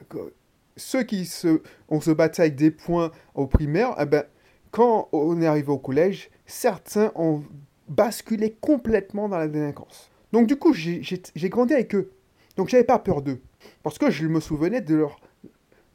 ceux 0.76 1.02
qui 1.02 1.26
se, 1.26 1.62
on 1.88 2.00
se 2.00 2.10
battait 2.10 2.42
avec 2.42 2.56
des 2.56 2.70
points 2.70 3.10
au 3.34 3.46
primaire, 3.46 3.94
eh 4.00 4.06
ben, 4.06 4.24
quand 4.70 5.08
on 5.12 5.40
est 5.42 5.46
arrivé 5.46 5.68
au 5.68 5.78
collège, 5.78 6.30
certains 6.46 7.12
ont 7.14 7.42
basculé 7.88 8.56
complètement 8.60 9.28
dans 9.28 9.38
la 9.38 9.48
délinquance. 9.48 10.10
Donc 10.32 10.46
du 10.46 10.56
coup, 10.56 10.72
j'ai 10.72 11.48
grandi 11.50 11.74
avec 11.74 11.94
eux. 11.94 12.12
Donc 12.56 12.68
j'avais 12.68 12.84
pas 12.84 12.98
peur 12.98 13.22
d'eux. 13.22 13.40
Parce 13.82 13.98
que 13.98 14.10
je 14.10 14.26
me 14.26 14.40
souvenais 14.40 14.80
de 14.80 14.94
leur, 14.94 15.20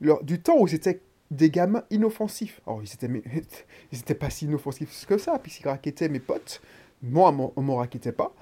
leur, 0.01 0.23
du 0.23 0.41
temps 0.41 0.57
où 0.59 0.67
c'était 0.67 1.01
des 1.31 1.49
gamins 1.49 1.83
inoffensifs. 1.89 2.61
Alors 2.65 2.81
ils 2.83 2.93
étaient, 2.93 3.09
ils 3.91 3.99
étaient 3.99 4.15
pas 4.15 4.29
si 4.29 4.45
inoffensifs 4.45 5.05
que 5.05 5.17
ça, 5.17 5.39
puisqu'ils 5.39 5.67
raquettaient 5.67 6.09
mes 6.09 6.19
potes. 6.19 6.61
Moi, 7.01 7.29
on 7.55 7.61
ne 7.61 7.67
me 7.67 7.73
raquettait 7.73 8.11
pas. 8.11 8.33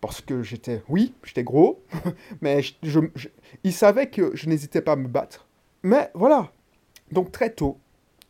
Parce 0.00 0.20
que 0.20 0.42
j'étais, 0.42 0.82
oui, 0.88 1.14
j'étais 1.24 1.44
gros, 1.44 1.82
mais 2.42 2.60
je, 2.82 3.00
ils 3.64 3.72
savaient 3.72 4.10
que 4.10 4.36
je 4.36 4.48
n'hésitais 4.48 4.82
pas 4.82 4.92
à 4.92 4.96
me 4.96 5.08
battre. 5.08 5.48
Mais 5.82 6.10
voilà. 6.14 6.52
Donc 7.10 7.32
très 7.32 7.50
tôt, 7.50 7.78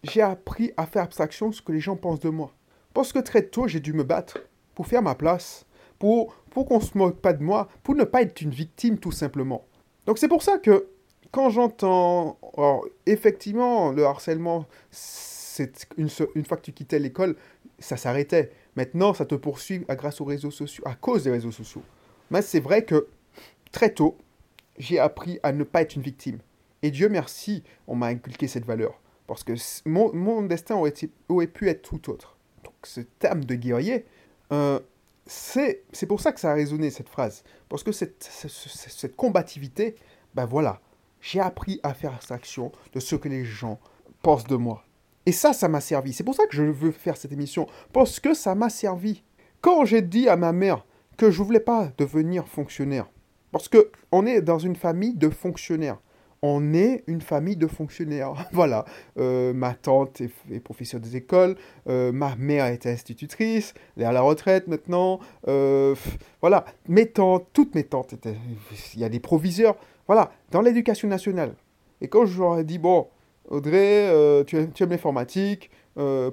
j'ai 0.05 0.23
appris 0.23 0.73
à 0.77 0.87
faire 0.87 1.03
abstraction 1.03 1.49
de 1.49 1.55
ce 1.55 1.63
que 1.63 1.73
les 1.73 1.81
gens 1.81 1.97
pensent 1.97 2.21
de 2.21 2.29
moi. 2.29 2.53
Parce 2.93 3.13
que 3.13 3.19
très 3.19 3.43
tôt, 3.43 3.67
j'ai 3.67 3.81
dû 3.81 3.93
me 3.93 4.05
battre 4.05 4.39
pour 4.77 4.87
faire 4.87 5.03
ma 5.03 5.17
place, 5.17 5.67
pour, 5.99 6.35
pour 6.51 6.67
qu'on 6.67 6.79
ne 6.79 6.85
se 6.85 6.97
moque 6.97 7.21
pas 7.21 7.33
de 7.33 7.43
moi, 7.43 7.69
pour 7.83 7.97
ne 7.97 8.05
pas 8.05 8.23
être 8.23 8.41
une 8.41 8.51
victime 8.51 8.99
tout 8.99 9.13
simplement. 9.13 9.65
Donc 10.07 10.19
c'est 10.19 10.29
pour 10.29 10.43
ça 10.43 10.59
que 10.59 10.89
quand 11.31 11.51
j'entends, 11.51 12.39
effectivement, 13.07 13.91
le 13.91 14.05
harcèlement, 14.05 14.67
c'est 14.91 15.87
une, 15.97 16.09
une 16.35 16.45
fois 16.45 16.57
que 16.57 16.63
tu 16.63 16.73
quittais 16.73 16.99
l'école, 16.99 17.37
ça 17.79 17.97
s'arrêtait. 17.97 18.53
Maintenant, 18.77 19.15
ça 19.15 19.25
te 19.25 19.35
poursuit 19.35 19.85
à, 19.89 19.97
grâce 19.97 20.21
aux 20.21 20.25
réseaux 20.25 20.51
sociaux, 20.51 20.85
à 20.87 20.95
cause 20.95 21.25
des 21.25 21.31
réseaux 21.31 21.53
sociaux. 21.53 21.83
Mais 22.31 22.43
c'est 22.43 22.61
vrai 22.61 22.85
que 22.85 23.09
très 23.73 23.91
tôt, 23.91 24.17
j'ai 24.79 24.99
appris 24.99 25.39
à 25.43 25.53
ne 25.53 25.65
pas 25.65 25.83
être 25.83 25.95
une 25.97 26.03
victime. 26.03 26.39
Et 26.83 26.91
Dieu 26.91 27.09
merci, 27.09 27.63
on 27.87 27.95
m'a 27.95 28.07
inculqué 28.07 28.49
cette 28.49 28.65
valeur. 28.65 29.01
Parce 29.27 29.43
que 29.43 29.55
mon, 29.87 30.43
destin 30.43 30.77
aurait, 30.77 30.93
aurait, 31.29 31.47
pu 31.47 31.69
être 31.69 31.83
tout 31.83 32.11
autre. 32.11 32.37
Donc 32.63 32.75
ce 32.83 33.01
terme 33.01 33.45
de 33.45 33.55
guerrier, 33.55 34.05
euh, 34.53 34.79
c'est 35.27 36.07
pour 36.07 36.21
ça 36.21 36.33
que 36.33 36.41
ça 36.41 36.51
a 36.51 36.55
résonné 36.55 36.91
cette 36.91 37.09
phrase. 37.09 37.45
Parce 37.69 37.83
que 37.83 37.93
cette, 37.93 38.23
cette, 38.23 39.17
combativité, 39.17 39.97
ben 40.35 40.45
voilà, 40.45 40.81
j'ai 41.21 41.41
appris 41.41 41.81
à 41.83 41.95
faire 41.95 42.15
abstraction 42.15 42.73
de 42.93 43.01
ce 43.01 43.17
que 43.17 43.29
les 43.29 43.45
gens 43.45 43.81
pensent 44.23 44.47
de 44.47 44.57
moi. 44.57 44.85
Et 45.27 45.33
ça, 45.33 45.53
ça 45.53 45.69
m'a 45.69 45.81
servi. 45.81 46.13
C'est 46.13 46.25
pour 46.25 46.35
ça 46.35 46.47
que 46.47 46.55
je 46.55 46.63
veux 46.63 46.91
faire 46.91 47.17
cette 47.17 47.33
émission. 47.33 47.67
Parce 47.93 48.21
que 48.21 48.35
ça 48.35 48.55
m'a 48.55 48.69
servi. 48.69 49.23
Quand 49.63 49.87
j'ai 49.87 50.03
dit 50.03 50.29
à 50.29 50.37
ma 50.37 50.53
mère 50.53 50.85
que 51.17 51.31
je 51.31 51.41
ne 51.41 51.47
voulais 51.47 51.61
pas 51.61 51.91
devenir 51.97 52.47
fonctionnaire, 52.47 53.09
parce 53.51 53.69
qu'on 53.69 54.27
est 54.27 54.43
dans 54.43 54.59
une 54.59 54.77
famille 54.77 55.15
de 55.15 55.31
fonctionnaires 55.31 55.99
on 56.47 56.75
est 56.75 57.05
une 57.07 57.23
famille 57.23 57.57
de 57.57 57.67
fonctionnaires. 57.67 58.35
voilà, 58.53 58.85
euh, 59.19 59.55
ma 59.55 59.73
tante 59.73 60.21
est, 60.21 60.61
professeure 60.61 61.01
des 61.01 61.17
écoles, 61.17 61.57
euh, 61.89 62.13
ma 62.13 62.37
mère 62.37 62.67
était 62.67 62.91
institutrice, 62.91 63.73
elle 63.97 64.03
est 64.03 64.07
à 64.07 64.13
la 64.13 64.21
retraite 64.21 64.69
maintenant. 64.69 65.21
Euh, 65.49 65.95
voilà, 66.43 66.67
mes 66.87 67.07
tantes, 67.07 67.47
toutes 67.55 67.75
mes 67.75 67.85
tantes 67.85 68.13
étaient. 68.13 68.37
Il 68.93 69.01
y 69.01 69.05
a 69.05 69.09
des 69.09 69.21
proviseurs. 69.21 69.77
Voilà, 70.07 70.33
dans 70.51 70.61
l'éducation 70.61 71.09
nationale. 71.09 71.55
Et 72.03 72.09
quand 72.09 72.27
je 72.27 72.39
leur 72.39 72.59
ai 72.59 72.65
dit, 72.65 72.79
bon, 72.79 73.09
Audrey, 73.49 74.45
tu, 74.47 74.59
aimes 74.59 74.91
l'informatique, 74.91 75.71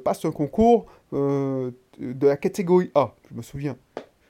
passe 0.03 0.25
un 0.25 0.31
concours 0.31 0.87
de 1.13 1.71
la 2.27 2.35
catégorie 2.35 2.91
A, 2.95 3.15
je 3.29 3.35
me 3.37 3.41
souviens. 3.41 3.77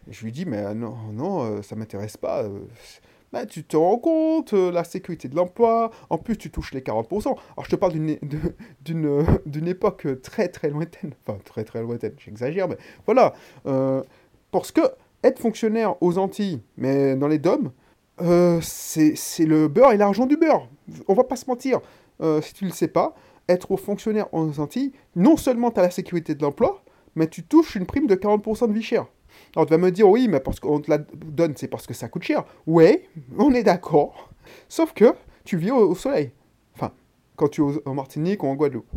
je 0.08 0.24
lui 0.24 0.32
dis, 0.32 0.46
mais 0.46 0.76
non, 0.76 0.96
non, 1.12 1.64
ça 1.64 1.76
m'intéresse 1.76 2.18
pas 2.18 2.46
bah, 3.32 3.46
tu 3.46 3.64
te 3.64 3.78
rends 3.78 3.98
compte, 3.98 4.54
euh, 4.54 4.72
la 4.72 4.84
sécurité 4.84 5.30
de 5.30 5.36
l'emploi, 5.36 5.92
en 6.10 6.18
plus 6.18 6.38
tu 6.38 6.52
touches 6.52 6.74
les 6.74 6.82
40%. 6.82 7.28
Alors 7.28 7.66
je 7.66 7.70
te 7.70 7.76
parle 7.76 7.94
d'une 8.84 9.68
époque 9.68 10.08
très 10.22 10.50
très 10.50 10.70
lointaine, 10.70 11.14
enfin 11.26 11.40
très 11.44 11.64
très 11.64 11.82
lointaine, 11.82 12.14
j'exagère, 12.18 12.68
mais 12.68 12.78
voilà. 13.06 13.34
Euh, 13.66 14.04
parce 14.52 14.72
que 14.72 14.82
être 15.24 15.40
fonctionnaire 15.40 15.96
aux 16.02 16.18
Antilles, 16.18 16.62
mais 16.78 17.16
dans 17.16 17.28
les 17.28 17.40
DOM, 17.40 17.72
euh, 18.22 18.60
c'est 18.62 19.16
le 19.46 19.68
beurre 19.68 19.94
et 19.94 19.98
l'argent 19.98 20.26
du 20.26 20.36
beurre. 20.36 20.68
On 21.08 21.14
va 21.14 21.24
pas 21.24 21.36
se 21.36 21.46
mentir. 21.48 21.80
si 22.42 22.54
tu 22.54 22.66
ne 22.66 22.70
le 22.70 22.76
sais 22.76 22.88
pas, 22.88 23.16
être 23.48 23.78
fonctionnaire 23.78 24.32
aux 24.34 24.60
Antilles, 24.60 24.92
non 25.16 25.38
seulement 25.38 25.72
tu 25.72 25.80
as 25.80 25.84
la 25.84 25.92
sécurité 25.92 26.36
de 26.36 26.42
l'emploi, 26.42 26.84
mais 27.16 27.28
tu 27.28 27.44
touches 27.44 27.76
une 27.76 27.86
prime 27.86 28.08
de 28.08 28.16
40% 28.16 28.68
de 28.68 28.74
vie 28.74 28.84
chère. 28.84 29.08
Alors 29.56 29.66
tu 29.66 29.72
vas 29.72 29.78
me 29.78 29.92
dire, 29.92 30.08
oui, 30.08 30.28
mais 30.28 30.40
parce 30.40 30.60
qu'on 30.60 30.80
te 30.80 30.90
la 30.90 30.98
donne, 30.98 31.54
c'est 31.56 31.68
parce 31.68 31.88
que 31.88 31.94
ça 31.94 32.08
coûte 32.08 32.24
cher. 32.24 32.46
Oui, 32.68 33.00
on 33.38 33.54
est 33.54 33.64
d'accord. 33.64 34.30
Sauf 34.70 34.94
que 34.94 35.14
tu 35.44 35.58
vis 35.58 35.72
au, 35.72 35.96
soleil. 35.96 36.32
Enfin, 36.76 36.92
quand 37.36 37.50
tu 37.50 37.62
es 37.62 37.88
en 37.88 37.94
Martinique 37.94 38.44
ou 38.44 38.48
en 38.48 38.56
Guadeloupe. 38.56 38.90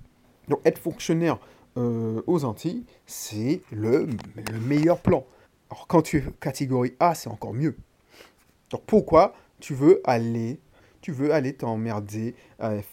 Donc 0.48 0.60
être 0.64 0.78
fonctionnaire 0.78 1.38
euh, 1.76 2.22
aux 2.26 2.44
Antilles, 2.44 2.84
c'est 3.06 3.62
le, 3.72 4.06
le 4.36 4.60
meilleur 4.60 5.00
plan. 5.00 5.24
Alors 5.70 5.86
quand 5.86 6.02
tu 6.02 6.18
es 6.18 6.24
catégorie 6.40 6.94
A, 7.00 7.14
c'est 7.14 7.30
encore 7.30 7.54
mieux. 7.54 7.76
Donc 8.70 8.82
pourquoi 8.86 9.34
tu 9.60 9.74
veux 9.74 10.00
aller 10.04 10.60
tu 11.04 11.12
veux 11.12 11.34
aller 11.34 11.52
t'emmerder, 11.52 12.34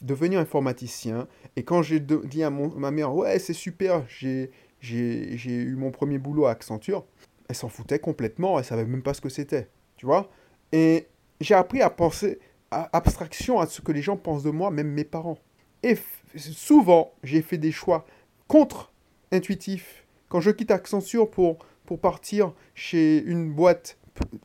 devenir 0.01 0.41
informaticien? 0.41 1.29
Et 1.55 1.63
quand 1.63 1.81
j'ai 1.81 2.01
dit 2.01 2.43
à 2.43 2.49
ma 2.49 2.91
mère, 2.91 3.15
ouais, 3.15 3.39
c'est 3.39 3.53
super, 3.53 4.03
j'ai 4.09 4.51
eu 4.81 5.75
mon 5.77 5.91
premier 5.91 6.17
boulot 6.17 6.45
à 6.45 6.51
Accenture, 6.51 7.05
elle 7.51 7.55
s'en 7.55 7.67
foutait 7.67 7.99
complètement, 7.99 8.57
elle 8.57 8.65
savait 8.65 8.85
même 8.85 9.03
pas 9.03 9.13
ce 9.13 9.19
que 9.19 9.27
c'était, 9.27 9.67
tu 9.97 10.05
vois? 10.05 10.31
Et 10.71 11.07
j'ai 11.41 11.53
appris 11.53 11.81
à 11.81 11.89
penser 11.89 12.39
à 12.71 12.89
abstraction 12.95 13.59
à 13.59 13.67
ce 13.67 13.81
que 13.81 13.91
les 13.91 14.01
gens 14.01 14.15
pensent 14.15 14.43
de 14.43 14.51
moi, 14.51 14.71
même 14.71 14.87
mes 14.87 15.03
parents. 15.03 15.37
Et 15.83 15.97
souvent, 16.37 17.11
j'ai 17.23 17.41
fait 17.41 17.57
des 17.57 17.73
choix 17.73 18.05
contre-intuitifs. 18.47 20.05
Quand 20.29 20.39
je 20.39 20.51
quitte 20.51 20.71
Accenture 20.71 21.29
pour, 21.29 21.57
pour 21.85 21.99
partir 21.99 22.53
chez 22.73 23.21
une 23.21 23.51
boîte, 23.51 23.97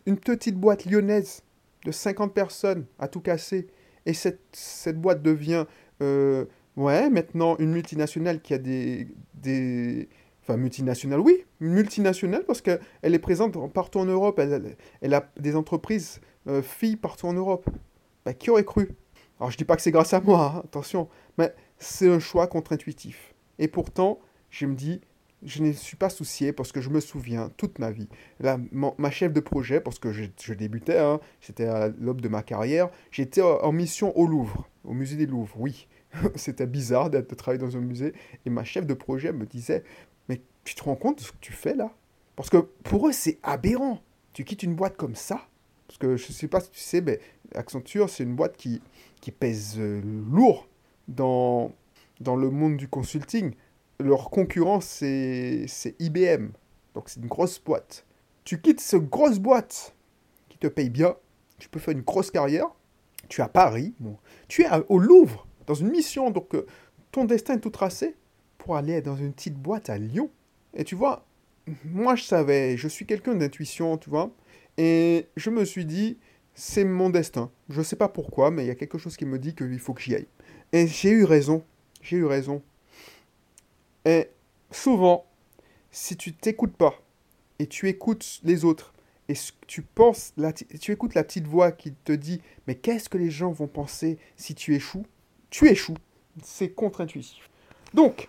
une 0.05 0.19
petite 0.19 0.57
boîte 0.57 0.85
lyonnaise 0.85 1.43
de 1.85 1.93
50 1.93 2.35
personnes 2.35 2.87
à 2.99 3.07
tout 3.07 3.21
casser, 3.21 3.69
et 4.05 4.15
cette, 4.15 4.41
cette 4.51 5.01
boîte 5.01 5.23
devient, 5.23 5.67
euh, 6.03 6.47
ouais, 6.77 7.09
maintenant 7.09 7.57
une 7.59 7.71
multinationale 7.71 8.41
qui 8.41 8.55
a 8.55 8.59
des, 8.59 9.07
des, 9.35 10.09
Enfin, 10.49 10.59
multinationale, 10.59 11.19
oui, 11.19 11.45
multinationale 11.59 12.45
parce 12.45 12.61
qu'elle 12.61 12.79
est 13.03 13.19
présente 13.19 13.73
partout 13.73 13.99
en 13.99 14.05
Europe. 14.05 14.39
Elle, 14.39 15.15
a 15.15 15.29
des 15.41 15.57
entreprises 15.57 16.21
euh, 16.47 16.63
filles 16.63 16.95
partout 16.95 17.27
en 17.27 17.33
Europe. 17.33 17.69
Bah, 18.25 18.33
qui 18.33 18.51
aurait 18.51 18.65
cru? 18.65 18.95
Alors, 19.41 19.51
je 19.51 19.57
dis 19.57 19.65
pas 19.65 19.75
que 19.75 19.83
c'est 19.83 19.91
grâce 19.91 20.15
à 20.15 20.21
moi, 20.21 20.55
hein, 20.55 20.63
attention, 20.65 21.09
mais 21.37 21.53
c'est 21.79 22.09
un 22.09 22.21
choix 22.21 22.47
contre-intuitif. 22.47 23.35
Et 23.59 23.67
pourtant, 23.67 24.21
je 24.51 24.67
me 24.67 24.77
dis, 24.77 25.01
je 25.43 25.65
ne 25.65 25.73
suis 25.73 25.97
pas 25.97 26.11
soucié 26.11 26.53
parce 26.53 26.71
que 26.71 26.81
je 26.81 26.91
me 26.91 27.01
souviens 27.01 27.51
toute 27.57 27.81
ma 27.81 27.91
vie. 27.91 28.09
La, 28.39 28.57
ma, 28.71 29.11
chef 29.11 29.33
de 29.33 29.41
projet, 29.41 29.81
parce 29.81 29.99
que 29.99 30.13
je, 30.13 30.55
débutais, 30.55 30.99
hein, 30.99 31.19
c'était 31.41 31.67
à 31.67 31.89
l'aube 31.89 32.21
de 32.21 32.29
ma 32.29 32.45
carrière, 32.45 32.89
j'étais 33.11 33.43
en 33.43 33.73
mission 33.73 34.17
au 34.17 34.29
Louvre, 34.29 34.69
au 34.85 34.93
musée 34.93 35.17
des 35.17 35.27
Louvres, 35.27 35.57
oui. 35.59 35.89
c'était 36.37 36.67
bizarre 36.67 37.11
d'être 37.11 37.35
travailler 37.35 37.61
dans 37.61 37.77
un 37.77 37.81
musée. 37.81 38.15
Et 38.47 38.51
ma 38.51 38.63
chef 38.63 38.87
de 38.87 38.95
projet 38.95 39.33
me 39.33 39.45
disait 39.45 39.83
tu 40.67 40.75
te 40.75 40.83
rends 40.83 40.97
compte 40.97 41.19
de 41.19 41.23
ce 41.23 41.33
que 41.33 41.39
tu 41.41 41.53
fais 41.53 41.75
là? 41.75 41.91
Parce 42.35 42.51
que 42.51 42.59
pour 42.59 43.09
eux, 43.09 43.13
c'est 43.13 43.39
aberrant. 43.43 44.01
Tu 44.33 44.45
quittes 44.45 44.63
une 44.63 44.75
boîte 44.75 44.97
comme 44.97 45.15
ça. 45.15 45.47
Parce 45.87 45.99
que 45.99 46.17
je 46.17 46.29
ne 46.29 46.33
sais 46.33 46.49
pas 46.49 46.61
si 46.61 46.71
tu 46.71 46.81
sais, 46.81 47.01
mais 47.01 47.21
Accenture, 47.55 48.11
c'est 48.11 48.25
une 48.25 48.35
boîte 48.35 48.57
qui, 48.57 48.83
qui 49.21 49.31
pèse 49.31 49.77
euh, 49.79 50.03
lourd 50.31 50.69
dans, 51.09 51.73
dans 52.21 52.37
le 52.37 52.51
monde 52.51 52.77
du 52.77 52.89
consulting. 52.89 53.55
Leur 54.01 54.31
concurrent, 54.31 54.81
c'est 54.81 55.67
IBM. 55.99 56.49
Donc 56.95 57.09
c'est 57.09 57.21
une 57.21 57.29
grosse 57.29 57.59
boîte. 57.59 58.05
Tu 58.45 58.61
quittes 58.61 58.81
cette 58.81 59.09
grosse 59.09 59.39
boîte 59.39 59.95
qui 60.49 60.59
te 60.59 60.67
paye 60.67 60.91
bien. 60.91 61.17
Tu 61.59 61.69
peux 61.69 61.79
faire 61.79 61.95
une 61.95 62.03
grosse 62.03 62.31
carrière. 62.31 62.67
Tu 63.29 63.41
es 63.41 63.45
à 63.45 63.49
Paris. 63.49 63.95
Bon. 64.01 64.19
Tu 64.49 64.63
es 64.63 64.69
au 64.89 64.99
Louvre, 64.99 65.47
dans 65.67 65.75
une 65.75 65.89
mission. 65.89 66.31
Donc 66.31 66.55
euh, 66.55 66.67
ton 67.13 67.25
destin 67.25 67.55
est 67.55 67.61
tout 67.61 67.71
tracé 67.71 68.17
aller 68.75 69.01
dans 69.03 69.17
une 69.17 69.33
petite 69.33 69.55
boîte 69.55 69.91
à 69.91 69.99
Lyon. 69.99 70.31
Et 70.75 70.83
tu 70.83 70.97
vois, 70.97 71.25
moi 71.85 72.17
je 72.17 72.25
savais, 72.25 72.77
je 72.77 72.89
suis 72.89 73.07
quelqu'un 73.07 73.35
d'intuition, 73.35 73.99
tu 73.99 74.11
vois, 74.11 74.33
et 74.79 75.27
je 75.37 75.51
me 75.51 75.65
suis 75.65 75.85
dit, 75.85 76.19
c'est 76.55 76.85
mon 76.85 77.11
destin. 77.11 77.51
Je 77.69 77.83
sais 77.83 77.97
pas 77.97 78.09
pourquoi, 78.09 78.51
mais 78.51 78.65
il 78.65 78.67
y 78.67 78.71
a 78.71 78.75
quelque 78.75 78.99
chose 78.99 79.17
qui 79.17 79.27
me 79.27 79.39
dit 79.39 79.55
qu'il 79.55 79.79
faut 79.79 79.95
que 79.95 80.03
j'y 80.03 80.15
aille. 80.15 80.27
Et 80.73 80.87
j'ai 80.87 81.11
eu 81.11 81.25
raison, 81.25 81.63
j'ai 82.03 82.17
eu 82.17 82.25
raison. 82.25 82.63
Et 84.05 84.31
souvent, 84.71 85.27
si 85.91 86.17
tu 86.17 86.33
t'écoutes 86.33 86.77
pas, 86.77 87.01
et 87.59 87.67
tu 87.67 87.89
écoutes 87.89 88.41
les 88.43 88.65
autres, 88.65 88.93
et 89.29 89.35
tu 89.67 89.83
penses, 89.83 90.35
tu 90.81 90.93
écoutes 90.93 91.15
la 91.15 91.25
petite 91.25 91.47
voix 91.47 91.73
qui 91.73 91.93
te 91.93 92.13
dit, 92.13 92.41
mais 92.67 92.75
qu'est-ce 92.75 93.09
que 93.09 93.19
les 93.19 93.31
gens 93.31 93.51
vont 93.51 93.67
penser 93.67 94.19
si 94.37 94.55
tu 94.55 94.75
échoues? 94.75 95.05
Tu 95.51 95.69
échoues. 95.69 95.97
C'est 96.43 96.69
contre-intuitif. 96.69 97.49
Donc, 97.95 98.29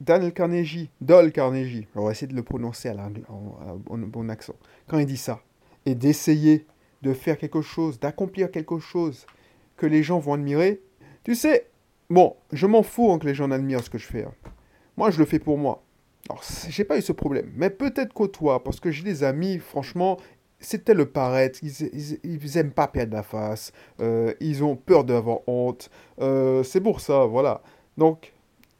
Daniel 0.00 0.32
Carnegie, 0.32 0.90
Dol 1.00 1.32
Carnegie, 1.32 1.86
on 1.94 2.04
va 2.04 2.12
essayer 2.12 2.26
de 2.26 2.34
le 2.34 2.42
prononcer 2.42 2.88
à 2.88 2.96
en, 3.28 3.98
bon 3.98 4.28
accent, 4.28 4.54
quand 4.88 4.98
il 4.98 5.06
dit 5.06 5.16
ça, 5.16 5.40
et 5.86 5.94
d'essayer 5.94 6.66
de 7.02 7.12
faire 7.12 7.38
quelque 7.38 7.62
chose, 7.62 8.00
d'accomplir 8.00 8.50
quelque 8.50 8.78
chose 8.78 9.26
que 9.76 9.86
les 9.86 10.02
gens 10.02 10.18
vont 10.18 10.34
admirer, 10.34 10.80
tu 11.22 11.34
sais, 11.34 11.68
bon, 12.10 12.36
je 12.52 12.66
m'en 12.66 12.82
fous 12.82 13.12
hein, 13.12 13.18
que 13.18 13.26
les 13.26 13.34
gens 13.34 13.50
admirent 13.50 13.82
ce 13.82 13.90
que 13.90 13.98
je 13.98 14.06
fais. 14.06 14.24
Hein. 14.24 14.32
Moi, 14.96 15.10
je 15.10 15.18
le 15.18 15.24
fais 15.24 15.38
pour 15.38 15.58
moi. 15.58 15.82
Alors, 16.28 16.42
j'ai 16.68 16.84
pas 16.84 16.96
eu 16.96 17.02
ce 17.02 17.12
problème, 17.12 17.50
mais 17.54 17.70
peut-être 17.70 18.12
qu'au 18.12 18.28
toi, 18.28 18.64
parce 18.64 18.80
que 18.80 18.90
j'ai 18.90 19.02
des 19.02 19.24
amis, 19.24 19.58
franchement, 19.58 20.18
c'était 20.58 20.94
le 20.94 21.06
paraître, 21.06 21.58
ils, 21.62 22.18
ils, 22.24 22.58
aiment 22.58 22.72
pas 22.72 22.88
perdre 22.88 23.14
la 23.14 23.22
face, 23.22 23.72
euh, 24.00 24.32
ils 24.40 24.64
ont 24.64 24.76
peur 24.76 25.04
d'avoir 25.04 25.46
honte, 25.46 25.90
euh, 26.20 26.62
c'est 26.62 26.80
pour 26.80 27.00
ça, 27.00 27.26
voilà. 27.26 27.62
Donc, 27.98 28.32